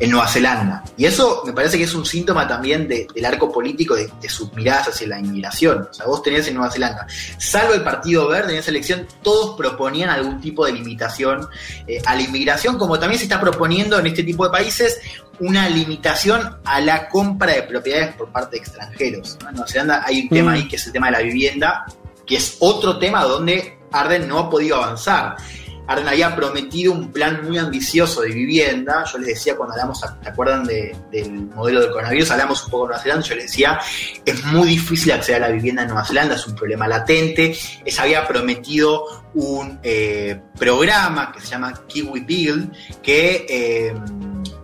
en 0.00 0.10
Nueva 0.10 0.28
Zelanda. 0.28 0.84
Y 0.96 1.04
eso 1.06 1.42
me 1.46 1.52
parece 1.52 1.76
que 1.78 1.84
es 1.84 1.94
un 1.94 2.04
síntoma 2.06 2.46
también 2.46 2.86
de- 2.88 3.06
del 3.14 3.24
arco 3.24 3.50
político 3.52 3.94
de, 3.96 4.10
de 4.20 4.28
sus 4.28 4.52
miradas 4.52 4.88
hacia 4.88 5.08
la 5.08 5.18
inmigración. 5.18 5.88
O 5.90 5.92
sea, 5.94 6.06
vos 6.06 6.22
tenías 6.22 6.46
en 6.48 6.54
Nueva 6.54 6.70
Zelanda, 6.70 7.06
salvo 7.38 7.74
el 7.74 7.82
Partido 7.82 8.28
Verde 8.28 8.52
en 8.52 8.58
esa 8.58 8.70
elección, 8.70 9.06
todos 9.22 9.56
proponían 9.56 10.10
algún 10.10 10.40
tipo 10.40 10.64
de 10.66 10.72
limitación 10.72 11.48
eh, 11.86 12.00
a 12.06 12.14
la 12.14 12.22
inmigración, 12.22 12.78
como 12.78 12.98
también 12.98 13.18
se 13.18 13.24
está 13.24 13.40
proponiendo 13.40 13.98
en 13.98 14.06
este 14.06 14.22
tipo 14.22 14.44
de 14.44 14.50
países 14.50 14.98
una 15.40 15.68
limitación 15.68 16.58
a 16.64 16.80
la 16.80 17.08
compra 17.08 17.52
de 17.52 17.62
propiedades 17.62 18.14
por 18.16 18.30
parte 18.32 18.56
de 18.56 18.62
extranjeros. 18.62 19.38
¿no? 19.42 19.48
En 19.50 19.54
Nueva 19.56 19.68
Zelanda 19.70 20.02
hay 20.06 20.22
un 20.22 20.28
tema 20.28 20.50
Mm. 20.52 20.54
ahí 20.54 20.68
que 20.68 20.76
es 20.76 20.86
el 20.86 20.92
tema 20.92 21.06
de 21.06 21.12
la 21.12 21.20
vivienda, 21.20 21.86
que 22.26 22.36
es 22.36 22.56
otro 22.60 22.98
tema 22.98 23.24
donde 23.24 23.78
Arden 23.92 24.28
no 24.28 24.38
ha 24.38 24.50
podido 24.50 24.76
avanzar. 24.82 25.36
Arden 25.88 26.06
había 26.06 26.36
prometido 26.36 26.92
un 26.92 27.10
plan 27.10 27.40
muy 27.44 27.58
ambicioso 27.58 28.20
de 28.20 28.28
vivienda. 28.28 29.04
Yo 29.10 29.18
les 29.18 29.28
decía 29.28 29.56
cuando 29.56 29.72
hablamos, 29.72 30.00
¿te 30.22 30.28
acuerdan 30.28 30.64
de- 30.64 30.94
del 31.10 31.32
modelo 31.46 31.80
del 31.80 31.90
coronavirus? 31.90 32.30
Hablamos 32.30 32.62
un 32.64 32.70
poco 32.70 32.84
de 32.84 32.88
Nueva 32.90 33.02
Zelanda. 33.02 33.26
Yo 33.26 33.34
les 33.34 33.44
decía, 33.44 33.80
es 34.24 34.44
muy 34.44 34.68
difícil 34.68 35.12
acceder 35.12 35.42
a 35.42 35.48
la 35.48 35.52
vivienda 35.54 35.82
en 35.82 35.88
Nueva 35.88 36.04
Zelanda, 36.04 36.34
es 36.34 36.46
un 36.46 36.54
problema 36.54 36.86
latente. 36.86 37.56
Ella 37.84 38.02
había 38.02 38.28
prometido 38.28 39.04
un 39.34 39.78
eh, 39.82 40.40
programa 40.58 41.32
que 41.32 41.40
se 41.40 41.46
llama 41.48 41.72
Kiwi 41.86 42.20
Build, 42.20 42.72
que 43.02 43.46
eh, 43.48 43.94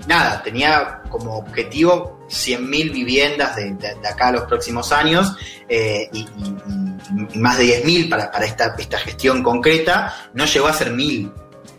nada, 0.07 0.43
tenía 0.43 1.03
como 1.11 1.37
objetivo 1.39 2.27
100.000 2.29 2.93
viviendas 2.93 3.57
de, 3.57 3.77
acá 4.09 4.29
a 4.29 4.33
los 4.33 4.43
próximos 4.45 4.93
años 4.93 5.37
eh, 5.69 6.09
y, 6.13 6.27
más 7.39 7.59
de 7.59 7.85
10.000 7.85 8.09
para, 8.09 8.31
para 8.31 8.47
esta, 8.47 8.75
esta 8.79 8.99
gestión 8.99 9.43
concreta, 9.43 10.31
no 10.35 10.45
llegó 10.47 10.67
a 10.69 10.73
ser 10.73 10.93
1.000. 10.93 11.33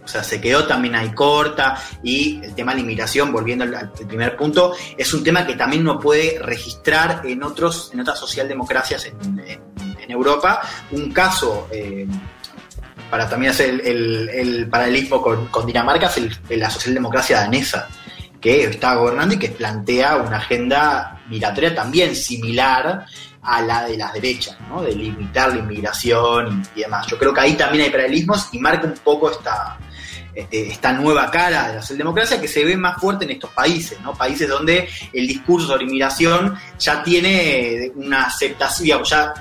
O 0.03 0.07
sea, 0.07 0.23
se 0.23 0.39
quedó 0.39 0.67
también 0.67 0.93
ahí 0.95 1.09
corta 1.13 1.81
y 2.03 2.39
el 2.43 2.53
tema 2.53 2.71
de 2.73 2.75
la 2.77 2.81
inmigración, 2.83 3.31
volviendo 3.33 3.63
al, 3.63 3.91
primer 3.91 4.37
punto, 4.37 4.75
es 4.95 5.11
un 5.15 5.23
tema 5.23 5.47
que 5.47 5.55
también 5.55 5.83
no 5.83 5.99
puede 5.99 6.37
registrar 6.39 7.21
en 7.25 7.41
otros 7.41 7.89
en 7.91 8.01
otras 8.01 8.19
socialdemocracias 8.19 9.05
en 9.05 10.11
Europa. 10.11 10.61
Un 10.91 11.11
caso, 11.11 11.67
eh, 11.71 12.05
para 13.09 13.27
también 13.27 13.51
hacer 13.51 13.69
el, 13.69 13.81
el- 13.81 14.29
el 14.29 14.69
paralelismo 14.69 15.21
con, 15.23 15.47
con 15.47 15.65
Dinamarca, 15.65 16.05
es 16.07 16.17
el- 16.17 16.37
la 16.59 16.69
socialdemocracia 16.69 17.39
danesa, 17.39 17.87
que 18.45 18.65
está 18.65 18.93
gobernando 18.93 19.33
y 19.33 19.39
que 19.39 19.49
plantea 19.49 20.17
una 20.17 20.37
agenda 20.37 21.19
migratoria 21.29 21.73
también 21.73 22.15
similar 22.15 23.03
a 23.41 23.61
la 23.63 23.87
de 23.87 23.97
las 23.97 24.13
derechas, 24.13 24.55
¿no? 24.69 24.83
de 24.83 24.93
limitar 24.93 25.49
la 25.49 25.61
inmigración 25.61 26.63
y, 26.75 26.81
demás. 26.81 27.07
Yo 27.07 27.17
creo 27.17 27.33
que 27.33 27.41
ahí 27.41 27.53
también 27.55 27.85
hay 27.85 27.89
paralelismos 27.89 28.49
y 28.51 28.59
marca 28.59 28.85
un 28.85 28.99
poco 29.03 29.31
esta, 29.31 29.79
este, 30.35 30.67
esta 30.67 30.93
nueva 30.93 31.31
cara 31.31 31.69
de 31.69 31.73
la 31.77 31.81
socialdemocracia 31.81 32.39
que 32.39 32.47
se 32.47 32.63
ve 32.63 32.77
más 32.77 33.01
fuerte 33.01 33.25
en 33.25 33.31
estos 33.31 33.49
países, 33.49 33.99
¿no? 34.01 34.13
países 34.13 34.47
donde 34.47 34.89
el 35.11 35.27
discurso 35.27 35.65
sobre 35.65 35.85
inmigración 35.85 36.55
ya 36.77 37.01
tiene 37.01 37.93
una 37.95 38.25
aceptación, 38.25 39.03
ya 39.05 39.33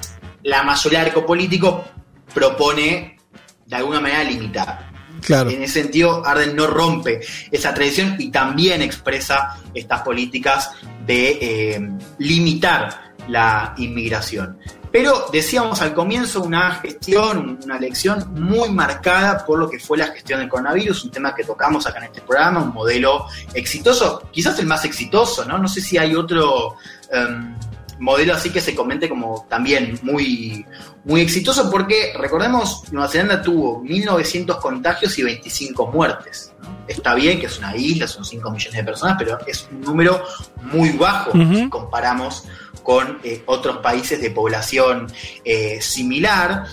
la 0.45 0.63
mayoría 0.63 1.01
del 1.01 1.09
arco 1.09 1.27
político 1.27 1.85
propone 2.33 3.19
de 3.67 3.77
alguna 3.77 4.01
manera 4.01 4.25
limitar. 4.25 4.94
En 5.29 5.63
ese 5.63 5.83
sentido, 5.83 6.25
Arden 6.25 6.55
no 6.55 6.67
rompe 6.67 7.21
esa 7.51 7.73
tradición 7.73 8.17
y 8.19 8.31
también 8.31 8.83
expresa 8.83 9.57
estas 9.73 10.03
políticas 10.03 10.71
de 11.07 11.39
eh, 11.41 11.91
limitar 12.19 13.15
la 13.29 13.75
inmigración. 13.79 14.59
Pero 14.95 15.27
decíamos 15.33 15.83
al 15.83 15.93
comienzo 15.93 16.41
una 16.41 16.77
gestión, 16.77 17.59
una 17.65 17.79
elección 17.79 18.33
muy 18.35 18.71
marcada 18.71 19.45
por 19.45 19.59
lo 19.59 19.69
que 19.69 19.81
fue 19.81 19.99
la 19.99 20.07
gestión 20.07 20.39
del 20.39 20.49
coronavirus, 20.49 21.07
un 21.07 21.11
tema 21.11 21.35
que 21.35 21.43
tocamos 21.43 21.85
acá 21.85 21.99
en 21.99 22.05
este 22.05 22.21
programa, 22.21 22.63
un 22.63 22.73
modelo 22.73 23.27
exitoso, 23.55 24.29
quizás 24.31 24.57
el 24.61 24.67
más 24.67 24.85
exitoso, 24.85 25.45
¿no? 25.47 25.59
No 25.59 25.67
sé 25.67 25.81
si 25.81 25.99
hay 25.99 26.15
otro, 26.15 26.77
em, 27.11 27.57
modelo 27.99 28.35
así 28.35 28.51
que 28.51 28.61
se 28.61 28.75
comente 28.75 29.09
como 29.09 29.47
también 29.49 29.99
muy, 30.03 30.65
muy 31.05 31.21
exitoso 31.21 31.71
porque, 31.71 32.13
recordemos, 32.19 32.83
Nueva 32.93 33.09
Zelanda 33.09 33.43
tuvo 33.43 33.83
1.900 33.83 34.61
contagios 34.61 35.19
y 35.19 35.23
25 35.23 35.87
muertes. 35.89 36.53
Está 36.87 37.15
bien 37.15 37.41
que 37.41 37.47
es 37.47 37.59
una 37.59 37.77
isla, 37.77 38.07
son 38.07 38.25
5 38.25 38.51
millones 38.51 38.77
de 38.77 38.85
personas, 38.85 39.17
pero 39.19 39.39
es 39.47 39.69
un 39.71 39.81
número 39.81 40.23
muy 40.63 40.91
bajo 40.91 41.33
si 41.33 41.69
comparamos 41.69 42.45
con 42.83 43.19
eh, 43.25 43.43
otros 43.47 43.79
países 43.79 44.21
de 44.21 44.31
población 44.31 45.11
eh, 45.45 45.81
similar. 45.81 46.65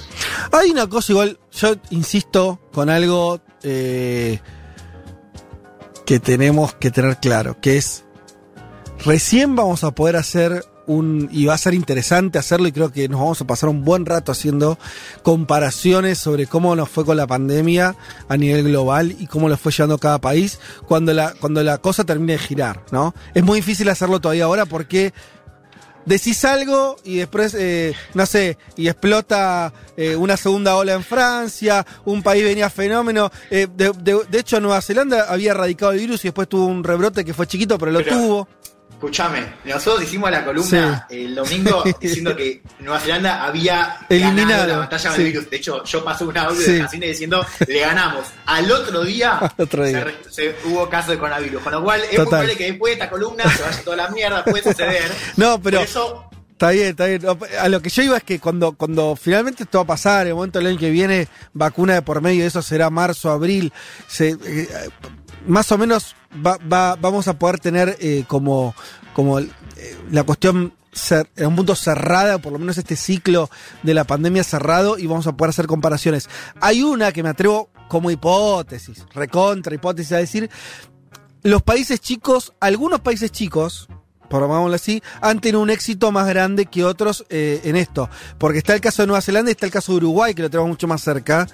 Hay 0.52 0.70
una 0.70 0.88
cosa 0.88 1.14
igual, 1.14 1.40
yo 1.52 1.76
insisto 1.90 2.60
con 2.74 2.90
algo 2.90 3.40
eh, 3.64 4.40
que 6.06 6.20
tenemos 6.20 6.74
que 6.76 6.92
tener 6.92 7.18
claro, 7.18 7.60
que 7.62 7.78
es 7.78 8.04
recién 9.06 9.56
vamos 9.56 9.84
a 9.84 9.92
poder 9.92 10.18
hacer 10.18 10.66
un, 10.88 11.30
y 11.32 11.46
va 11.46 11.54
a 11.54 11.58
ser 11.58 11.74
interesante 11.74 12.40
hacerlo 12.40 12.68
y 12.68 12.72
creo 12.72 12.92
que 12.92 13.08
nos 13.08 13.20
vamos 13.20 13.42
a 13.42 13.46
pasar 13.48 13.70
un 13.70 13.84
buen 13.84 14.06
rato 14.06 14.32
haciendo 14.32 14.78
comparaciones 15.22 16.18
sobre 16.18 16.48
cómo 16.48 16.76
nos 16.76 16.90
fue 16.90 17.06
con 17.06 17.18
la 17.18 17.28
pandemia 17.28 17.96
a 18.28 18.38
nivel 18.38 18.64
global 18.66 19.16
y 19.20 19.28
cómo 19.28 19.48
lo 19.50 19.58
fue 19.58 19.72
llevando 19.72 19.98
cada 19.98 20.20
país 20.20 20.60
cuando 20.88 21.14
la, 21.14 21.34
cuando 21.40 21.64
la 21.64 21.78
cosa 21.78 22.04
termine 22.04 22.34
de 22.34 22.40
girar, 22.40 22.84
¿no? 22.92 23.14
Es 23.34 23.44
muy 23.44 23.60
difícil 23.60 23.88
hacerlo 23.90 24.20
todavía 24.20 24.46
ahora 24.46 24.66
porque 24.66 25.14
decís 26.06 26.44
algo 26.46 26.96
y 27.04 27.18
después, 27.18 27.54
eh, 27.58 27.94
no 28.16 28.26
sé, 28.26 28.58
y 28.76 28.88
explota 28.88 29.72
eh, 29.96 30.16
una 30.16 30.36
segunda 30.36 30.76
ola 30.76 30.94
en 30.94 31.04
Francia, 31.04 31.86
un 32.06 32.24
país 32.24 32.44
venía 32.44 32.70
fenómeno. 32.72 33.32
Eh, 33.52 33.68
de, 33.76 33.92
de- 34.02 34.26
de 34.30 34.40
hecho, 34.40 34.60
Nueva 34.60 34.82
Zelanda 34.82 35.26
había 35.30 35.52
erradicado 35.52 35.92
el 35.92 36.00
virus 36.00 36.26
y 36.26 36.30
después 36.30 36.50
tuvo 36.50 36.66
un 36.66 36.84
rebrote 36.84 37.24
que 37.24 37.34
fue 37.36 37.46
chiquito, 37.48 37.78
pero 37.78 37.92
lo 37.92 38.00
Pero- 38.04 38.16
tuvo. 38.18 38.48
Escúchame, 39.02 39.44
nosotros 39.66 40.04
hicimos 40.04 40.30
la 40.30 40.46
columna 40.46 41.08
el 41.10 41.34
domingo 41.34 41.84
diciendo 42.00 42.36
que 42.36 42.62
Nueva 42.82 43.00
Zelanda 43.00 43.44
había 43.46 43.98
Eliminado, 44.08 44.50
ganado 44.50 44.68
la 44.68 44.78
batalla 44.78 45.10
con 45.10 45.16
sí. 45.16 45.22
el 45.24 45.28
virus. 45.32 45.50
De 45.50 45.58
hecho, 45.58 45.84
yo 45.84 46.04
pasé 46.04 46.24
un 46.24 46.38
audio 46.38 46.62
Sí. 46.62 46.74
de 46.74 46.82
Jacine 46.84 47.08
diciendo 47.08 47.44
le 47.68 47.80
ganamos. 47.80 48.28
Al 48.46 48.72
otro 48.72 49.04
día, 49.04 49.38
Al 49.40 49.52
otro 49.58 49.86
día. 49.86 50.06
Se, 50.30 50.56
hubo 50.66 50.88
caso 50.88 51.10
de 51.10 51.18
coronavirus. 51.18 51.64
Con 51.64 51.72
lo 51.72 51.84
cual, 51.84 52.02
es 52.12 52.16
probable 52.16 52.56
que 52.56 52.66
después 52.66 52.92
de 52.92 52.94
esta 52.94 53.10
columna 53.10 53.44
se 53.50 53.64
vaya 53.64 53.84
toda 53.84 53.96
la 53.98 54.10
mierda, 54.10 54.46
puede 54.46 54.62
suceder. 54.72 55.12
No, 55.36 55.60
pero- 55.60 55.80
Por 55.80 55.88
eso, 55.88 56.28
Está 56.52 56.70
bien, 56.70 56.90
está 56.90 57.08
bien. 57.08 57.22
A 57.60 57.70
lo 57.70 57.82
que 57.82 57.90
yo 57.90 58.04
iba 58.04 58.18
es 58.18 58.24
que 58.24 58.40
cuando, 58.40 58.74
cuando 58.74 59.16
finalmente 59.20 59.64
esto 59.64 59.80
va 59.80 59.84
a 59.84 59.88
pasar, 59.88 60.28
el 60.28 60.36
momento 60.36 60.60
del 60.60 60.68
año 60.68 60.78
que 60.78 60.92
viene, 60.92 61.28
vacuna 61.54 61.96
de 61.96 62.02
por 62.04 62.22
medio, 62.22 62.46
eso 62.46 62.62
será 62.62 62.92
marzo, 62.92 63.32
abril, 63.32 63.74
se, 64.06 64.38
eh, 64.46 64.70
más 65.48 65.72
o 65.72 65.78
menos 65.78 66.16
va, 66.46 66.58
va- 66.72 66.96
vamos 66.96 67.28
a 67.28 67.38
poder 67.38 67.60
tener 67.60 67.98
eh, 68.00 68.26
como, 68.28 68.76
como 69.14 69.40
eh, 69.40 69.48
la 70.12 70.24
cuestión 70.24 70.74
en 71.38 71.48
un 71.48 71.56
punto 71.56 71.74
cerrada, 71.76 72.40
por 72.40 72.52
lo 72.52 72.60
menos 72.60 72.78
este 72.78 72.98
ciclo 72.98 73.50
de 73.82 73.94
la 73.94 74.04
pandemia 74.04 74.44
cerrado, 74.44 74.98
y 74.98 75.08
vamos 75.08 75.26
a 75.26 75.32
poder 75.38 75.52
hacer 75.52 75.66
comparaciones. 75.66 76.30
Hay 76.60 76.84
una 76.84 77.14
que 77.14 77.24
me 77.24 77.30
atrevo 77.30 77.70
como 77.88 78.12
hipótesis, 78.12 79.06
recontra 79.14 79.74
hipótesis, 79.74 80.12
a 80.12 80.18
decir, 80.18 80.50
los 81.44 81.62
países 81.62 82.02
chicos, 82.02 82.54
algunos 82.60 83.00
países 83.00 83.32
chicos, 83.32 83.88
por 84.30 84.42
llamémoslo 84.42 84.76
así, 84.76 85.02
han 85.22 85.40
tenido 85.40 85.62
un 85.62 85.70
éxito 85.70 86.12
más 86.12 86.28
grande 86.28 86.66
que 86.66 86.84
otros 86.86 87.26
eh, 87.30 87.62
en 87.64 87.76
esto. 87.78 88.10
Porque 88.38 88.60
está 88.60 88.74
el 88.74 88.82
caso 88.82 89.02
de 89.02 89.08
Nueva 89.08 89.22
Zelanda 89.22 89.50
y 89.50 89.54
está 89.54 89.66
el 89.66 89.72
caso 89.72 89.94
de 89.94 89.98
Uruguay, 89.98 90.34
que 90.34 90.42
lo 90.42 90.50
tenemos 90.50 90.70
mucho 90.70 90.88
más 90.88 91.02
cerca, 91.02 91.48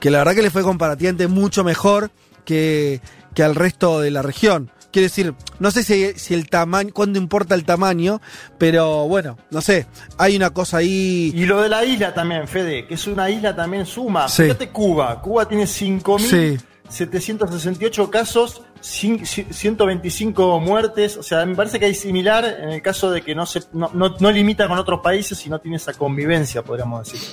que 0.00 0.10
la 0.10 0.18
verdad 0.18 0.34
que 0.34 0.42
le 0.42 0.50
fue 0.50 0.62
comparativamente 0.62 1.28
mucho 1.28 1.62
mejor 1.62 2.10
que, 2.44 3.00
que 3.34 3.42
al 3.42 3.54
resto 3.54 4.00
de 4.00 4.10
la 4.10 4.22
región. 4.22 4.70
Quiero 4.92 5.06
decir, 5.06 5.34
no 5.58 5.72
sé 5.72 5.82
si, 5.82 6.12
si 6.16 6.34
el 6.34 6.48
tamaño, 6.48 6.90
cuándo 6.94 7.18
importa 7.18 7.56
el 7.56 7.64
tamaño, 7.64 8.20
pero 8.58 9.08
bueno, 9.08 9.36
no 9.50 9.60
sé, 9.60 9.86
hay 10.18 10.36
una 10.36 10.50
cosa 10.50 10.76
ahí. 10.76 11.32
Y 11.34 11.46
lo 11.46 11.60
de 11.62 11.68
la 11.68 11.84
isla 11.84 12.14
también, 12.14 12.46
Fede, 12.46 12.86
que 12.86 12.94
es 12.94 13.06
una 13.08 13.28
isla 13.28 13.56
también 13.56 13.86
suma. 13.86 14.28
Sí. 14.28 14.44
Fíjate 14.44 14.68
Cuba. 14.70 15.20
Cuba 15.20 15.48
tiene 15.48 15.66
Sí. 15.66 15.84
5.768 16.88 18.08
casos, 18.10 18.62
cin- 18.82 19.20
ci- 19.22 19.50
125 19.52 20.60
muertes. 20.60 21.16
O 21.16 21.22
sea, 21.22 21.44
me 21.44 21.56
parece 21.56 21.80
que 21.80 21.86
hay 21.86 21.94
similar 21.94 22.44
en 22.44 22.68
el 22.70 22.82
caso 22.82 23.10
de 23.10 23.22
que 23.22 23.34
no, 23.34 23.46
se, 23.46 23.62
no, 23.72 23.90
no- 23.94 24.14
no 24.20 24.30
limita 24.30 24.68
con 24.68 24.78
otros 24.78 25.00
países 25.00 25.44
y 25.46 25.50
no 25.50 25.58
tiene 25.58 25.76
esa 25.78 25.92
convivencia, 25.94 26.62
podríamos 26.62 27.10
decir. 27.10 27.28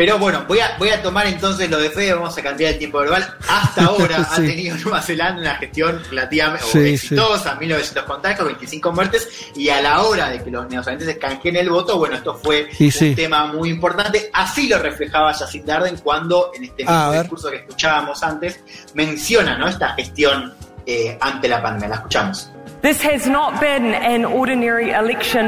Pero 0.00 0.18
bueno, 0.18 0.46
voy 0.48 0.58
a, 0.60 0.76
voy 0.78 0.88
a 0.88 1.02
tomar 1.02 1.26
entonces 1.26 1.68
lo 1.68 1.78
de 1.78 1.90
Fede, 1.90 2.14
vamos 2.14 2.34
a 2.38 2.42
cambiar 2.42 2.72
el 2.72 2.78
tiempo 2.78 3.00
verbal. 3.00 3.34
Hasta 3.46 3.84
ahora 3.84 4.16
ha 4.30 4.34
Sí. 4.36 4.46
tenido 4.46 4.74
Nueva 4.78 5.02
Zelanda 5.02 5.42
una 5.42 5.54
gestión 5.56 6.02
relativamente 6.08 6.64
Sí, 6.72 6.94
exitosa, 6.94 7.54
1900 7.56 8.04
contagios, 8.04 8.46
25 8.46 8.92
muertes, 8.92 9.28
y 9.54 9.68
a 9.68 9.82
la 9.82 10.00
hora 10.00 10.30
de 10.30 10.42
que 10.42 10.50
los 10.50 10.66
neozelandeses 10.70 11.18
canjeen 11.18 11.56
el 11.56 11.68
voto, 11.68 11.98
bueno, 11.98 12.16
esto 12.16 12.34
fue 12.42 12.70
un 12.80 12.90
sí. 12.90 13.14
tema 13.14 13.48
muy 13.52 13.68
importante. 13.68 14.30
Así 14.32 14.68
lo 14.70 14.78
reflejaba 14.78 15.34
Jacinda 15.34 15.76
Arden 15.76 15.98
cuando 15.98 16.50
en 16.54 16.64
este 16.64 16.82
mismo 16.84 17.12
discurso 17.12 17.50
que 17.50 17.56
escuchábamos 17.56 18.22
antes 18.22 18.58
menciona 18.94 19.58
¿no? 19.58 19.68
esta 19.68 19.90
gestión 19.96 20.54
eh, 20.86 21.18
ante 21.20 21.46
la 21.46 21.60
pandemia. 21.60 21.88
La 21.90 21.94
escuchamos. 21.96 22.50
This 22.80 23.04
has 23.04 23.26
not 23.26 23.60
been 23.60 23.92
an 23.92 24.24
ordinary 24.24 24.92
election, 24.92 25.44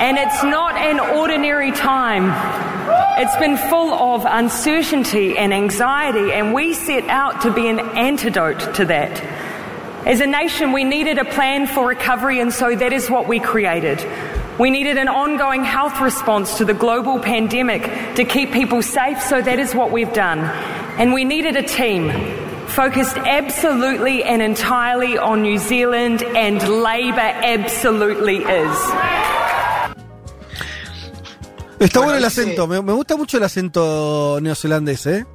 and 0.00 0.18
it's 0.18 0.42
not 0.42 0.74
an 0.76 0.98
ordinary 0.98 1.70
time. 1.70 2.34
It's 3.22 3.36
been 3.36 3.58
full 3.58 3.92
of 3.92 4.24
uncertainty 4.26 5.36
and 5.36 5.52
anxiety, 5.52 6.32
and 6.32 6.54
we 6.54 6.72
set 6.72 7.04
out 7.04 7.42
to 7.42 7.52
be 7.52 7.68
an 7.68 7.78
antidote 7.78 8.76
to 8.76 8.86
that. 8.86 9.22
As 10.06 10.20
a 10.20 10.26
nation, 10.26 10.72
we 10.72 10.84
needed 10.84 11.18
a 11.18 11.26
plan 11.26 11.66
for 11.66 11.86
recovery, 11.86 12.40
and 12.40 12.50
so 12.50 12.74
that 12.74 12.94
is 12.94 13.10
what 13.10 13.28
we 13.28 13.38
created. 13.38 14.02
We 14.58 14.70
needed 14.70 14.96
an 14.96 15.08
ongoing 15.08 15.64
health 15.64 16.00
response 16.00 16.56
to 16.56 16.64
the 16.64 16.72
global 16.72 17.18
pandemic 17.18 17.82
to 18.16 18.24
keep 18.24 18.52
people 18.52 18.80
safe, 18.80 19.20
so 19.20 19.42
that 19.42 19.58
is 19.58 19.74
what 19.74 19.90
we've 19.90 20.14
done. 20.14 20.38
And 20.98 21.12
we 21.12 21.26
needed 21.26 21.56
a 21.56 21.62
team 21.62 22.08
focused 22.68 23.18
absolutely 23.18 24.24
and 24.24 24.40
entirely 24.40 25.18
on 25.18 25.42
New 25.42 25.58
Zealand, 25.58 26.22
and 26.22 26.66
Labour 26.66 27.20
absolutely 27.20 28.36
is. 28.36 29.39
Está 31.80 32.00
Bueno, 32.00 32.12
bueno 32.12 32.18
el 32.18 32.24
acento, 32.24 32.66
me, 32.66 32.82
me 32.82 32.92
gusta 32.92 33.16
mucho 33.16 33.38
el 33.38 33.42
acento 33.42 34.38
neozelandés, 34.42 35.06
¿eh? 35.06 35.26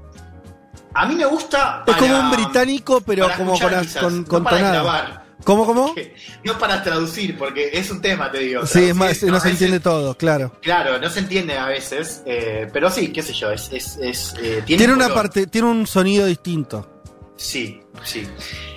A 0.93 1.05
mí 1.07 1.15
me 1.15 1.25
gusta. 1.25 1.83
Es 1.85 1.95
como 1.95 2.17
un 2.17 2.31
británico, 2.31 3.01
pero 3.01 3.27
como 3.35 3.59
con, 3.59 3.69
quizás, 3.69 3.97
con, 3.97 4.21
no 4.21 4.27
con 4.27 4.43
para 4.43 4.57
tonada. 4.57 5.25
¿Cómo, 5.43 5.65
cómo? 5.65 5.93
No 6.43 6.57
para 6.59 6.83
traducir, 6.83 7.37
porque 7.37 7.71
es 7.73 7.89
un 7.89 7.99
tema, 7.99 8.31
te 8.31 8.39
digo. 8.39 8.65
Sí, 8.67 8.85
es 8.85 8.95
más, 8.95 9.23
no 9.23 9.39
se 9.39 9.49
entiende 9.49 9.79
todo, 9.79 10.15
claro. 10.15 10.53
Claro, 10.61 10.99
no 10.99 11.09
se 11.09 11.19
entiende 11.19 11.57
a 11.57 11.65
veces, 11.65 12.21
eh, 12.27 12.69
pero 12.71 12.91
sí, 12.91 13.11
qué 13.11 13.23
sé 13.23 13.33
yo, 13.33 13.51
es, 13.51 13.69
es, 13.73 13.97
es, 13.97 14.35
eh, 14.39 14.61
tiene, 14.65 14.85
Tiene 14.85 14.93
una 14.93 15.09
parte, 15.09 15.47
tiene 15.47 15.67
un 15.67 15.87
sonido 15.87 16.27
distinto. 16.27 16.94
Sí, 17.37 17.81
sí. 18.03 18.27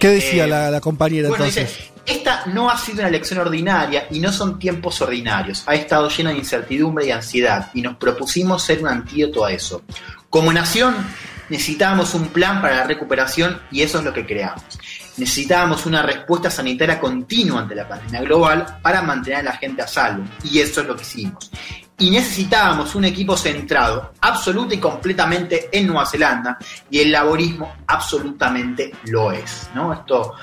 ¿Qué 0.01 0.09
decía 0.09 0.45
Eh, 0.45 0.49
la, 0.49 0.71
la 0.71 0.81
compañera 0.81 1.29
Bueno, 1.29 1.45
entonces? 1.45 1.71
dice, 1.77 1.93
esta 2.07 2.47
no 2.47 2.71
ha 2.71 2.79
sido 2.79 3.01
una 3.01 3.09
elección 3.09 3.39
ordinaria 3.41 4.07
y 4.11 4.19
no 4.21 4.33
son 4.33 4.59
tiempos 4.59 5.01
ordinarios. 5.01 5.63
Ha 5.67 5.75
estado 5.75 6.09
llena 6.09 6.31
de 6.31 6.39
incertidumbre 6.39 7.07
y 7.07 7.11
ansiedad 7.11 7.71
y 7.75 7.83
nos 7.83 7.97
propusimos 7.97 8.63
ser 8.65 8.81
un 8.81 8.89
antídoto 8.89 9.45
a 9.45 9.53
eso. 9.53 9.83
Como 10.31 10.53
nación 10.53 10.95
necesitábamos 11.49 12.15
un 12.15 12.29
plan 12.29 12.61
para 12.61 12.77
la 12.77 12.85
recuperación 12.85 13.61
y 13.71 13.83
eso 13.83 13.99
es 13.99 14.05
lo 14.05 14.13
que 14.13 14.27
creamos. 14.27 14.63
Necesitábamos 15.17 15.85
una 15.87 16.03
respuesta 16.03 16.51
sanitaria 16.51 17.01
continua 17.01 17.61
ante 17.61 17.75
la 17.75 17.89
pandemia 17.89 18.21
global 18.23 18.79
para 18.83 19.03
mantener 19.03 19.41
a 19.41 19.43
la 19.43 19.53
gente 19.57 19.83
a 19.83 19.87
salvo 19.87 20.25
y 20.45 20.61
eso 20.61 20.81
es 20.83 20.87
lo 20.87 20.95
que 20.97 21.03
hicimos. 21.03 21.51
Y 21.99 22.11
necesitábamos 22.11 22.95
un 22.95 23.05
equipo 23.05 23.37
centrado 23.37 24.13
absoluta 24.21 24.75
y 24.75 24.79
completamente 24.79 25.69
en 25.73 25.87
Nueva 25.89 26.07
Zelanda 26.07 26.57
y 26.91 27.01
el 27.01 27.11
laborismo 27.11 27.75
absolutamente 27.87 28.93
lo 29.07 29.33
es. 29.33 29.69
¿no? 29.75 29.93
Esto 29.93 30.35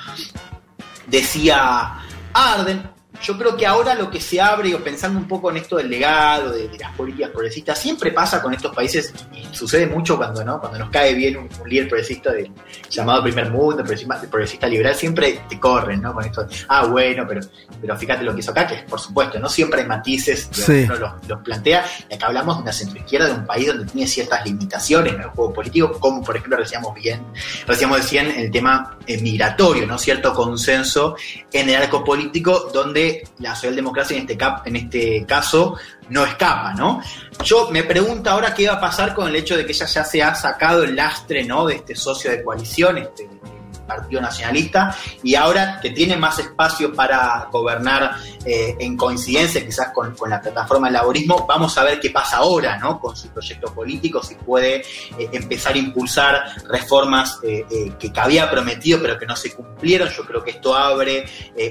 decía 1.08 1.94
Arden. 2.34 2.95
Yo 3.22 3.38
creo 3.38 3.56
que 3.56 3.66
ahora 3.66 3.96
lo 3.96 4.10
que 4.10 4.20
se 4.20 4.40
abre, 4.42 4.74
o 4.76 4.84
pensando 4.84 5.18
un 5.20 5.28
poco 5.28 5.50
en 5.52 5.58
esto 5.58 5.78
del 5.78 5.90
legado, 5.90 6.52
de, 6.52 6.68
de 6.68 6.78
las 6.78 6.92
políticas 6.96 7.32
progresistas, 7.32 7.80
siempre 7.80 8.12
pasa 8.12 8.42
con 8.42 8.54
estos 8.54 8.74
países, 8.76 9.14
y 9.34 9.54
sucede 9.56 9.88
mucho 9.88 10.18
cuando 10.18 10.44
no 10.44 10.60
cuando 10.60 10.80
nos 10.80 10.90
cae 10.90 11.14
bien 11.14 11.38
un, 11.38 11.50
un 11.62 11.70
líder 11.70 11.88
progresista 11.88 12.32
del 12.32 12.52
llamado 12.90 13.24
primer 13.24 13.50
mundo, 13.52 13.78
progresista, 13.78 14.22
progresista 14.30 14.68
liberal, 14.68 14.96
siempre 14.96 15.42
te 15.50 15.60
corren, 15.60 16.02
¿no? 16.02 16.14
Con 16.14 16.26
esto, 16.26 16.48
ah, 16.68 16.86
bueno, 16.86 17.26
pero, 17.28 17.42
pero 17.82 17.98
fíjate 17.98 18.24
lo 18.24 18.34
que 18.34 18.40
hizo 18.42 18.52
acá, 18.52 18.68
que 18.68 18.76
por 18.88 19.00
supuesto, 19.00 19.40
no 19.40 19.50
siempre 19.50 19.82
hay 19.82 19.88
matices, 19.88 20.48
Sí. 20.52 20.84
uno 20.86 20.96
los, 20.96 21.12
los 21.28 21.42
plantea, 21.42 21.86
y 22.10 22.14
acá 22.16 22.28
hablamos 22.28 22.58
de 22.58 22.64
una 22.64 22.74
centroizquierda, 22.74 23.28
de 23.28 23.34
un 23.34 23.46
país 23.46 23.68
donde 23.68 23.86
tiene 23.86 24.08
ciertas 24.08 24.46
limitaciones 24.46 25.14
en 25.14 25.22
el 25.22 25.28
juego 25.28 25.54
político, 25.54 26.00
como 26.00 26.24
por 26.24 26.36
ejemplo 26.38 26.58
decíamos 26.58 26.94
bien, 26.96 27.22
decíamos 27.68 27.98
decían 27.98 28.28
el 28.28 28.52
tema 28.52 28.98
eh, 29.08 29.20
migratorio, 29.22 29.86
¿no? 29.88 29.98
Cierto 29.98 30.34
consenso 30.34 31.16
en 31.52 31.70
el 31.70 31.76
arco 31.76 32.04
político 32.04 32.70
donde 32.74 33.05
la 33.40 33.56
socialdemocracia 33.56 34.16
en 34.18 34.22
este, 34.22 34.38
cap, 34.38 34.66
en 34.68 34.76
este 34.76 35.26
caso 35.28 35.78
no 36.10 36.26
escapa, 36.26 36.74
¿no? 36.74 37.02
Yo 37.44 37.70
me 37.72 37.84
pregunto 37.84 38.30
ahora 38.30 38.54
qué 38.54 38.68
va 38.68 38.76
a 38.76 38.82
pasar 38.82 39.14
con 39.14 39.28
el 39.28 39.36
hecho 39.36 39.58
de 39.58 39.66
que 39.66 39.72
ella 39.72 39.86
ya 39.86 40.04
se 40.04 40.24
ha 40.24 40.36
sacado 40.36 40.84
el 40.84 40.96
lastre, 40.96 41.44
¿no? 41.44 41.66
De 41.66 41.76
este 41.76 41.96
socio 41.96 42.32
de 42.32 42.44
coalición, 42.44 42.98
este, 42.98 43.28
Partido 43.86 44.22
Nacionalista, 44.22 44.96
y 45.24 45.36
ahora 45.36 45.80
que 45.82 45.92
tiene 45.92 46.18
más 46.18 46.40
espacio 46.40 46.94
para 46.94 47.48
gobernar 47.52 48.16
eh, 48.46 48.76
en 48.80 48.98
coincidencia 48.98 49.66
quizás 49.66 49.90
con, 49.94 50.16
la 50.30 50.42
plataforma 50.42 50.90
laborismo, 50.90 51.46
vamos 51.48 51.78
a 51.78 51.84
ver 51.84 52.00
qué 52.00 52.10
pasa 52.10 52.38
ahora 52.38 52.78
¿no? 52.78 53.00
con 53.00 53.16
su 53.16 53.30
proyecto 53.30 53.74
político, 53.74 54.24
si 54.24 54.36
puede 54.36 54.78
eh, 54.78 55.30
empezar 55.32 55.76
a 55.76 55.78
impulsar 55.78 56.44
reformas 56.70 57.40
eh, 57.44 57.94
que, 58.00 58.12
había 58.16 58.50
prometido 58.50 59.00
pero 59.02 59.20
que 59.20 59.26
no 59.26 59.36
se 59.36 59.54
cumplieron. 59.54 60.10
Yo 60.10 60.26
creo 60.26 60.44
que 60.44 60.52
esto 60.52 60.74
abre 60.74 61.26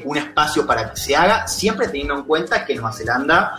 un 0.04 0.16
espacio 0.16 0.66
para 0.66 0.90
que 0.90 0.96
se 0.96 1.16
haga, 1.16 1.48
siempre 1.48 1.88
teniendo 1.88 2.14
en 2.14 2.24
cuenta 2.24 2.64
que 2.64 2.74
Nueva 2.74 2.92
Zelanda 2.92 3.58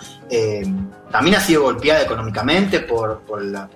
también 1.11 1.35
ha 1.35 1.39
sido 1.39 1.63
golpeada 1.63 2.01
económicamente 2.01 2.81
por, 2.81 3.21
la, 3.43 3.69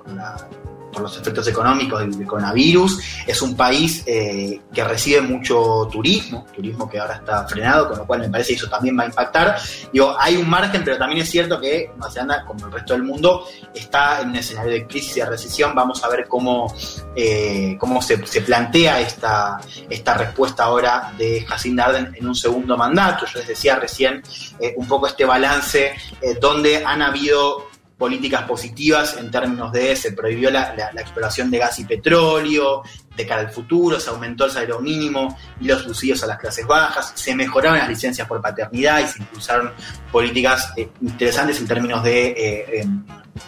los 0.97 1.17
efectos 1.17 1.47
económicos 1.47 1.99
del, 1.99 2.25
coronavirus. 2.25 2.99
Es 3.27 3.41
un 3.41 3.55
país 3.55 4.03
eh, 4.05 4.61
que 4.73 4.83
recibe 4.83 5.21
mucho 5.21 5.87
turismo, 5.91 6.45
turismo 6.53 6.89
que 6.89 6.99
ahora 6.99 7.15
está 7.15 7.47
frenado, 7.47 7.89
con 7.89 7.97
lo 7.99 8.07
cual 8.07 8.21
me 8.21 8.29
parece 8.29 8.49
que 8.49 8.55
eso 8.55 8.69
también 8.69 8.97
va 8.97 9.03
a 9.03 9.07
impactar. 9.07 9.57
Digo, 9.91 10.15
hay 10.19 10.35
un 10.35 10.49
margen, 10.49 10.83
pero 10.83 10.97
también 10.97 11.21
es 11.21 11.29
cierto 11.29 11.59
que 11.59 11.91
Nueva 11.95 12.11
Zelanda, 12.11 12.45
como 12.45 12.65
el 12.65 12.71
resto 12.71 12.93
del 12.93 13.03
mundo, 13.03 13.45
está 13.73 14.21
en 14.21 14.29
un 14.29 14.35
escenario 14.35 14.73
de 14.73 14.87
crisis 14.87 15.17
y 15.17 15.19
de 15.21 15.25
recesión. 15.27 15.73
Vamos 15.75 16.03
a 16.03 16.09
ver 16.09 16.27
cómo, 16.27 16.73
eh, 17.15 17.75
cómo 17.79 18.01
se, 18.01 18.17
plantea 18.17 18.99
esta, 19.01 19.59
esta 19.89 20.13
respuesta 20.15 20.63
ahora 20.63 21.13
de 21.17 21.45
Jacinda 21.47 21.85
Arden 21.85 22.15
en 22.15 22.27
un 22.27 22.35
segundo 22.35 22.77
mandato. 22.77 23.25
Yo 23.25 23.39
les 23.39 23.47
decía 23.47 23.75
recién 23.75 24.21
eh, 24.59 24.73
un 24.77 24.87
poco 24.87 25.07
este 25.07 25.25
balance 25.25 25.93
donde 26.41 26.83
han 26.83 27.01
habido 27.01 27.68
políticas 27.99 28.43
positivas 28.43 29.17
en 29.17 29.29
términos 29.29 29.73
de 29.73 29.93
se 29.95 30.13
prohibió 30.13 30.49
la, 30.49 30.89
exploración 30.95 31.51
de 31.51 31.57
gas 31.59 31.77
y 31.79 31.85
petróleo, 31.85 32.81
de 33.15 33.25
cara 33.25 33.41
al 33.41 33.51
futuro, 33.51 33.99
se 33.99 34.09
aumentó 34.09 34.45
el 34.45 34.51
salario 34.51 34.79
mínimo 34.79 35.37
y 35.59 35.65
los 35.65 35.81
subsidios 35.83 36.23
a 36.23 36.27
las 36.27 36.37
clases 36.37 36.65
bajas, 36.65 37.11
se 37.15 37.35
mejoraron 37.35 37.77
las 37.77 37.89
licencias 37.89 38.27
por 38.27 38.41
paternidad 38.41 38.99
y 38.99 39.07
se 39.07 39.19
impulsaron 39.19 39.71
políticas 40.11 40.73
eh, 40.77 40.89
interesantes 41.01 41.59
en 41.59 41.67
términos 41.67 42.03
de 42.03 42.27
eh, 42.29 42.81
em, 42.81 43.03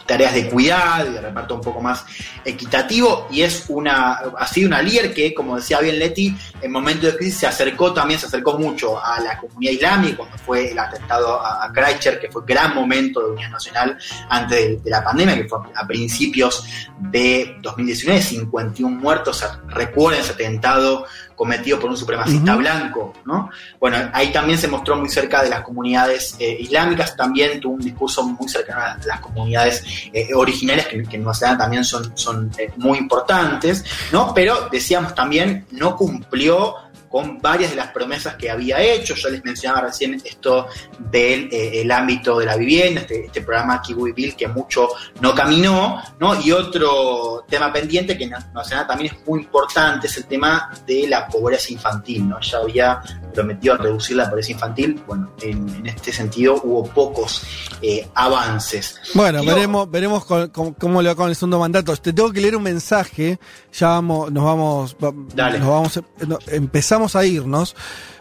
tareas 0.05 0.33
de 0.33 0.49
cuidado 0.49 1.09
y 1.09 1.13
de 1.13 1.21
reparto 1.21 1.55
un 1.55 1.61
poco 1.61 1.81
más 1.81 2.05
equitativo. 2.43 3.27
Y 3.31 3.41
es 3.41 3.65
una 3.69 4.13
ha 4.37 4.47
sido 4.47 4.67
una 4.67 4.81
líder 4.81 5.13
que 5.13 5.33
como 5.33 5.55
decía 5.55 5.79
bien 5.79 5.99
Leti 5.99 6.35
en 6.61 6.71
momentos 6.71 7.11
de 7.11 7.17
crisis 7.17 7.39
se 7.39 7.47
acercó 7.47 7.93
también 7.93 8.19
se 8.19 8.27
acercó 8.27 8.57
mucho 8.57 9.03
a 9.03 9.19
la 9.19 9.37
comunidad 9.37 9.73
islámica 9.73 10.17
cuando 10.17 10.37
fue 10.37 10.71
el 10.71 10.79
atentado 10.79 11.39
a, 11.39 11.65
a 11.65 11.71
Christchurch 11.71 12.19
que 12.19 12.29
fue 12.29 12.43
gran 12.45 12.75
momento 12.75 13.21
de 13.21 13.31
unidad 13.31 13.49
nacional 13.49 13.97
antes 14.29 14.83
de, 14.83 14.89
la 14.89 15.03
pandemia 15.03 15.35
que 15.35 15.47
fue 15.47 15.59
a 15.75 15.87
principios 15.87 16.65
de 16.99 17.57
2019 17.61 18.21
51 18.21 18.97
muertos 18.97 19.43
recuerden 19.67 20.21
ese 20.21 20.33
atentado 20.33 21.05
cometido 21.35 21.79
por 21.79 21.89
un 21.89 21.97
supremacista 21.97 22.55
blanco, 22.55 23.13
¿no? 23.25 23.49
Bueno, 23.79 23.97
ahí 24.13 24.31
también 24.31 24.59
se 24.59 24.67
mostró 24.67 24.95
muy 24.95 25.09
cerca 25.09 25.41
de 25.41 25.49
las 25.49 25.61
comunidades 25.61 26.35
eh, 26.37 26.57
islámicas, 26.59 27.15
también 27.15 27.59
tuvo 27.59 27.73
un 27.73 27.81
discurso 27.81 28.23
muy 28.23 28.47
cercano 28.47 28.81
a 28.81 28.97
las 29.05 29.19
comunidades 29.19 29.83
eh, 30.13 30.29
originarias 30.35 30.87
que, 30.87 31.01
que, 31.01 31.15
en 31.15 31.23
Nueva 31.23 31.33
Zelanda 31.33 31.63
también 31.63 31.83
son, 31.83 32.15
son 32.15 32.51
eh, 32.59 32.71
muy 32.77 32.99
importantes, 32.99 33.83
¿no? 34.11 34.33
Pero 34.35 34.69
decíamos 34.71 35.15
también, 35.15 35.65
no 35.71 35.95
cumplió 35.95 36.75
con 37.11 37.39
varias 37.39 37.71
de 37.71 37.75
las 37.75 37.87
promesas 37.87 38.35
que 38.35 38.49
había 38.49 38.81
hecho. 38.81 39.15
Yo 39.15 39.29
les 39.29 39.43
mencionaba 39.43 39.87
recién 39.87 40.13
esto 40.23 40.67
del 40.97 41.49
eh, 41.51 41.81
el 41.81 41.91
ámbito 41.91 42.39
de 42.39 42.45
la 42.45 42.55
vivienda, 42.55 43.01
este, 43.01 43.25
este, 43.25 43.41
programa 43.41 43.81
Kiwi 43.81 44.13
Bill 44.13 44.35
que 44.35 44.47
mucho 44.47 44.87
no 45.19 45.35
caminó, 45.35 46.01
¿no? 46.19 46.41
Y 46.41 46.51
otro 46.51 47.45
tema 47.49 47.73
pendiente 47.73 48.17
que 48.17 48.27
Nacional 48.27 48.87
también 48.87 49.13
es 49.13 49.27
muy 49.27 49.41
importante 49.41 50.07
es 50.07 50.17
el 50.17 50.25
tema 50.25 50.71
de 50.87 51.07
la 51.07 51.27
pobreza 51.27 51.73
infantil, 51.73 52.29
¿no? 52.29 52.39
Ya 52.39 52.57
había 52.59 53.01
prometió 53.33 53.77
reducir 53.77 54.17
la 54.17 54.29
pobreza 54.29 54.51
infantil. 54.51 55.01
Bueno, 55.07 55.31
en, 55.41 55.85
este 55.85 56.13
sentido 56.13 56.61
hubo 56.63 56.83
pocos 56.85 57.43
eh, 57.81 58.07
avances. 58.13 58.99
Bueno, 59.13 59.43
veremos, 59.43 59.89
veremos 59.89 60.25
cómo, 60.25 61.01
le 61.01 61.09
va 61.09 61.15
con 61.15 61.29
el 61.29 61.35
segundo 61.35 61.59
mandato. 61.59 61.95
Te 61.97 62.13
tengo 62.13 62.31
que 62.31 62.41
leer 62.41 62.55
un 62.55 62.63
mensaje. 62.63 63.39
Ya 63.73 63.87
vamos, 63.87 64.31
nos 64.31 64.43
vamos, 64.43 64.95
Dale. 65.33 65.59
nos 65.59 65.67
vamos, 65.67 65.99
empezamos 66.47 67.00
a 67.15 67.25
irnos. 67.25 67.75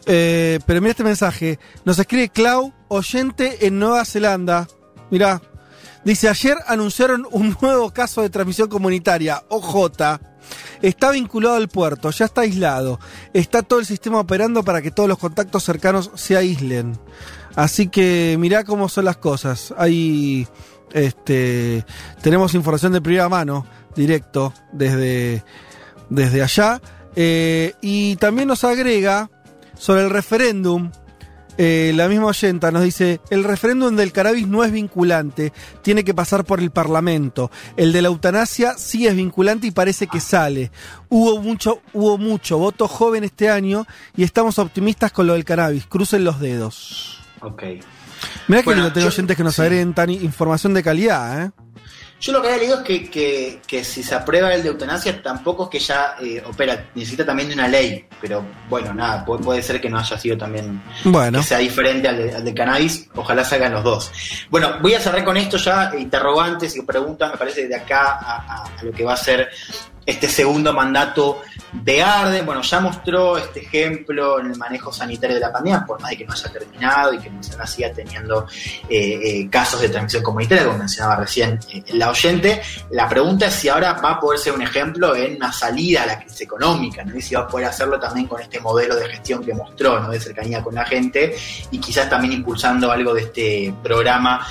Eh, 0.07 0.59
pero 0.67 0.81
mira 0.81 0.93
este 0.93 1.05
mensaje. 1.05 1.59
Nos 1.85 1.99
escribe 1.99 2.29
Clau, 2.29 2.73
oyente 2.89 3.67
en 3.67 3.79
Nueva 3.79 4.05
Zelanda. 4.05 4.69
Mirá. 5.11 5.41
Dice, 6.05 6.29
ayer 6.29 6.57
anunciaron 6.67 7.27
un 7.31 7.57
nuevo 7.61 7.93
caso 7.93 8.23
de 8.23 8.31
transmisión 8.31 8.69
comunitaria, 8.69 9.43
OJ. 9.49 10.19
Está 10.81 11.11
vinculado 11.11 11.57
al 11.57 11.69
puerto, 11.69 12.11
ya 12.11 12.25
está 12.25 12.41
aislado. 12.41 12.99
Está 13.35 13.63
todo 13.63 13.81
el 13.81 13.87
sistema 13.87 14.21
operando 14.21 14.65
para 14.65 14.81
que 14.81 14.91
todos 14.91 15.09
los 15.09 15.19
contactos 15.19 15.63
cercanos 15.63 16.11
se 16.15 16.37
aíslen. 16.37 16.99
Así 17.55 17.89
que 17.89 18.37
mirá 18.39 18.65
cómo 18.65 18.89
son 18.89 19.05
las 19.05 19.19
cosas. 19.19 19.75
Hay 19.77 20.49
este 20.93 21.85
tenemos 22.23 22.55
información 22.55 22.93
de 22.93 23.03
primera 23.03 23.29
mano, 23.29 23.67
directo, 23.95 24.55
desde, 24.73 25.45
desde 26.09 26.43
allá. 26.43 26.81
Eh, 27.17 27.75
y 27.81 28.17
también 28.17 28.49
nos 28.49 28.65
agrega 28.65 29.31
sobre 29.77 30.03
el 30.03 30.11
referéndum 30.11 30.91
eh, 31.63 31.93
la 31.95 32.09
misma 32.09 32.25
oyenta 32.25 32.71
nos 32.71 32.83
dice, 32.83 33.21
el 33.29 33.45
referéndum 33.45 33.95
del 33.95 34.13
cannabis 34.13 34.49
no 34.49 34.65
es 34.65 34.73
vinculante, 34.73 35.53
tiene 35.83 36.05
que 36.05 36.15
pasar 36.15 36.47
por 36.47 36.59
el 36.59 36.71
Parlamento. 36.71 37.51
El 37.77 37.93
de 37.93 38.01
la 38.01 38.09
eutanasia 38.09 38.79
sí 38.79 39.07
es 39.07 39.15
vinculante 39.15 39.67
y 39.67 39.71
parece 39.71 40.07
que 40.07 40.21
sale. 40.21 40.71
Hubo 41.11 41.43
mucho, 41.43 41.83
hubo 41.93 42.17
mucho 42.17 42.57
voto 42.57 42.89
joven 42.89 43.25
este 43.25 43.51
año 43.51 43.87
y 44.17 44.23
estamos 44.23 44.59
optimistas 44.59 45.13
con 45.13 45.27
lo 45.27 45.35
del 45.35 45.45
cannabis. 45.45 45.87
Crucen 45.87 46.25
los 46.25 46.41
dedos. 46.41 47.21
Ok. 47.43 47.63
Mira 48.49 48.63
que 48.63 48.75
no 48.75 48.91
tengo 48.91 49.09
oyentes 49.09 49.37
que 49.37 49.45
nos 49.45 49.59
agreguen 49.59 49.93
tan 49.93 50.09
información 50.09 50.73
de 50.73 50.83
calidad, 50.83 51.45
¿eh? 51.45 51.51
Yo 52.21 52.33
lo 52.33 52.43
que 52.43 52.49
había 52.49 52.59
leído 52.59 52.83
es 52.87 53.09
que, 53.09 53.85
si 53.85 54.03
se 54.03 54.15
aprueba 54.15 54.53
el 54.53 54.63
de 54.63 54.69
eutanasia, 54.69 55.23
tampoco 55.23 55.65
es 55.65 55.71
que 55.71 55.79
ya 55.79 56.17
eh, 56.21 56.43
opera, 56.47 56.91
necesita 56.95 57.25
también 57.25 57.49
de 57.49 57.55
una 57.55 57.67
ley, 57.67 58.05
pero 58.21 58.45
bueno, 58.69 58.93
nada, 58.93 59.25
puede, 59.25 59.63
ser 59.63 59.81
que 59.81 59.89
no 59.89 59.99
haya 59.99 60.19
sido 60.19 60.37
también, 60.37 60.83
bueno. 61.05 61.39
que 61.39 61.45
sea 61.45 61.59
diferente 61.59 62.09
al 62.09 62.45
de, 62.45 62.55
cannabis, 62.55 63.09
ojalá 63.15 63.43
salgan 63.43 63.73
los 63.73 63.85
dos. 63.85 64.13
Bueno, 64.51 64.75
voy 64.83 64.93
a 64.95 65.01
cerrar 65.01 65.25
con 65.25 65.39
esto 65.39 65.57
ya, 65.57 65.93
interrogantes 65.99 66.77
y 66.77 66.83
preguntas, 66.83 67.33
me 67.33 67.39
parece, 67.39 67.67
de 67.67 67.77
acá 67.77 68.19
a 68.21 68.83
lo 68.83 68.93
que 68.93 69.03
va 69.03 69.15
a 69.15 69.17
ser 69.17 69.49
este 70.11 70.29
segundo 70.29 70.73
mandato 70.73 71.43
de 71.73 72.03
Arden, 72.03 72.45
bueno, 72.45 72.63
ya 72.63 72.81
mostró 72.81 73.39
este 73.39 73.61
ejemplo 73.61 74.41
en 74.41 74.47
el 74.47 74.59
manejo 74.59 74.93
sanitario 74.93 75.37
de 75.37 75.41
la 75.41 75.53
pandemia, 75.53 75.85
por 75.87 76.01
más 76.01 76.11
de 76.11 76.17
que 76.19 76.25
no 76.25 76.33
haya 76.33 76.49
terminado 76.51 77.15
y 77.15 77.19
que 77.19 77.31
no 77.31 77.43
se 77.43 77.53
siga 77.67 77.93
teniendo 77.93 78.47
eh, 78.89 79.21
eh, 79.23 79.49
casos 79.49 79.81
de 79.81 79.89
transmisión 79.89 80.23
comunitaria, 80.23 80.65
como 80.65 80.79
mencionaba 80.79 81.17
recién 81.17 81.61
eh, 81.73 81.85
la 81.93 82.11
oyente. 82.11 82.61
La 82.91 83.09
pregunta 83.09 83.47
es 83.47 83.55
si 83.55 83.69
ahora 83.69 83.93
va 83.93 84.13
a 84.13 84.21
poder 84.21 84.39
ser 84.41 84.53
un 84.53 84.63
ejemplo 84.63 85.15
en 85.15 85.37
una 85.37 85.53
salida 85.53 86.03
a 86.03 86.07
la 86.07 86.19
crisis 86.19 86.41
económica, 86.41 87.05
¿no? 87.05 87.17
y 87.17 87.23
si 87.23 87.35
va 87.35 87.43
a 87.43 87.49
poder 87.49 87.67
hacerlo 87.67 88.01
también 88.01 88.27
con 88.27 88.41
este 88.41 88.59
modelo 88.59 88.97
de 88.97 89.09
gestión 89.09 89.45
que 89.45 89.55
mostró, 89.55 90.01
¿no? 90.01 90.11
de 90.11 90.19
cercanía 90.19 90.63
con 90.63 90.75
la 90.75 90.85
gente, 90.85 91.37
y 91.71 91.79
quizás 91.79 92.11
también 92.11 92.33
impulsando 92.33 92.91
algo 92.91 93.15
de 93.15 93.23
este 93.23 93.75
programa 93.83 94.47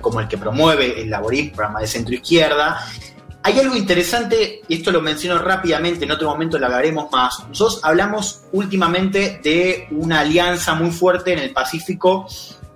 como 0.00 0.20
el 0.20 0.28
que 0.28 0.38
promueve 0.38 1.02
el 1.02 1.10
Laborismo, 1.10 1.56
programa 1.56 1.80
de 1.80 1.86
centro 1.86 2.14
izquierda, 2.14 2.78
hay 3.42 3.58
algo 3.58 3.76
interesante, 3.76 4.62
y 4.68 4.74
esto 4.76 4.90
lo 4.90 5.00
menciono 5.00 5.40
rápidamente, 5.40 6.04
en 6.04 6.10
otro 6.10 6.28
momento 6.28 6.58
lo 6.58 6.66
hablaremos 6.66 7.10
más. 7.10 7.46
Nosotros 7.48 7.80
hablamos 7.82 8.42
últimamente 8.52 9.40
de 9.42 9.88
una 9.92 10.20
alianza 10.20 10.74
muy 10.74 10.90
fuerte 10.90 11.32
en 11.32 11.38
el 11.38 11.52
Pacífico 11.52 12.26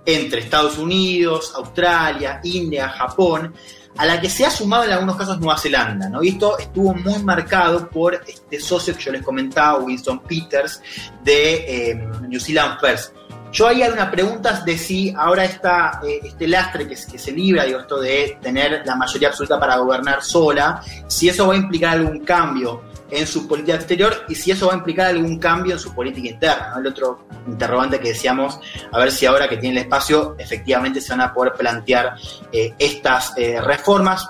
entre 0.05 0.41
Estados 0.41 0.77
Unidos, 0.77 1.53
Australia, 1.55 2.39
India, 2.43 2.89
Japón, 2.89 3.53
a 3.95 4.05
la 4.05 4.19
que 4.19 4.29
se 4.29 4.45
ha 4.45 4.49
sumado 4.49 4.85
en 4.85 4.91
algunos 4.91 5.15
casos 5.15 5.39
Nueva 5.39 5.57
Zelanda, 5.57 6.09
¿no? 6.09 6.23
Y 6.23 6.29
esto 6.29 6.57
estuvo 6.57 6.93
muy 6.95 7.21
marcado 7.21 7.89
por 7.89 8.15
este 8.15 8.59
socio 8.59 8.95
que 8.95 9.03
yo 9.03 9.11
les 9.11 9.21
comentaba, 9.21 9.79
Winston 9.79 10.19
Peters, 10.21 10.81
de 11.23 11.91
eh, 11.91 12.07
New 12.27 12.39
Zealand 12.39 12.79
First 12.79 13.13
yo 13.53 13.67
ahí 13.67 13.83
hay 13.83 13.91
una 13.91 14.09
pregunta 14.09 14.63
de 14.65 14.77
si 14.77 15.13
ahora 15.15 15.45
está 15.45 16.01
eh, 16.03 16.21
este 16.23 16.47
lastre 16.47 16.87
que, 16.87 16.95
que, 16.95 17.19
se 17.19 17.31
libra, 17.31 17.65
digo, 17.65 17.79
esto 17.79 18.01
de 18.01 18.39
tener 18.41 18.81
la 18.83 18.95
mayoría 18.95 19.27
absoluta 19.29 19.59
para 19.59 19.77
gobernar 19.77 20.23
sola, 20.23 20.81
si 21.07 21.29
eso 21.29 21.47
va 21.47 21.53
a 21.53 21.57
implicar 21.57 21.91
algún 21.91 22.25
cambio 22.25 22.81
en 23.11 23.27
su 23.27 23.47
política 23.47 23.75
exterior 23.75 24.25
y 24.27 24.33
si 24.33 24.49
eso 24.49 24.67
va 24.67 24.73
a 24.73 24.77
implicar 24.77 25.07
algún 25.07 25.37
cambio 25.37 25.73
en 25.73 25.79
su 25.79 25.93
política 25.93 26.29
interna. 26.29 26.73
El 26.79 26.87
otro 26.87 27.27
interrogante 27.45 27.99
que 27.99 28.09
decíamos, 28.09 28.59
a 28.91 28.97
ver 28.97 29.11
si 29.11 29.27
ahora 29.27 29.47
que 29.47 29.57
tiene 29.57 29.77
el 29.77 29.83
espacio, 29.83 30.35
efectivamente 30.39 30.99
se 30.99 31.11
van 31.11 31.21
a 31.21 31.31
poder 31.31 31.53
plantear 31.53 32.15
eh, 32.51 32.73
estas 32.79 33.37
eh, 33.37 33.61
reformas. 33.61 34.27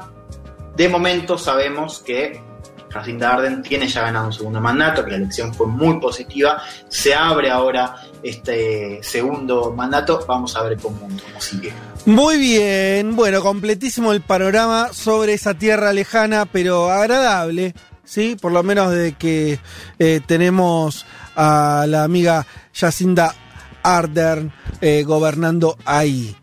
De 0.75 0.89
momento 0.89 1.37
sabemos 1.37 2.03
que 2.05 2.41
Jacinda 2.89 3.33
Arden 3.33 3.63
tiene 3.63 3.87
ya 3.87 4.01
ganado 4.01 4.27
un 4.27 4.33
segundo 4.33 4.59
mandato, 4.59 5.03
que 5.03 5.11
la 5.11 5.17
elección 5.17 5.53
fue 5.53 5.67
muy 5.67 5.99
positiva, 5.99 6.61
se 6.89 7.13
abre 7.15 7.49
ahora 7.49 7.95
este 8.23 8.99
segundo 9.03 9.73
mandato, 9.73 10.23
vamos 10.27 10.55
a 10.55 10.63
ver 10.63 10.77
cómo, 10.77 10.99
cómo 10.99 11.41
sigue. 11.41 11.73
Muy 12.05 12.37
bien, 12.37 13.15
bueno, 13.15 13.41
completísimo 13.41 14.13
el 14.13 14.21
panorama 14.21 14.89
sobre 14.93 15.33
esa 15.33 15.53
tierra 15.53 15.93
lejana, 15.93 16.45
pero 16.45 16.89
agradable, 16.89 17.73
¿sí? 18.03 18.35
Por 18.39 18.51
lo 18.51 18.63
menos 18.63 18.91
de 18.91 19.13
que 19.13 19.59
eh, 19.99 20.21
tenemos 20.25 21.05
a 21.35 21.85
la 21.87 22.03
amiga 22.03 22.45
Jacinda 22.73 23.35
Ardern 23.83 24.51
eh, 24.81 25.03
gobernando 25.03 25.77
ahí. 25.85 26.35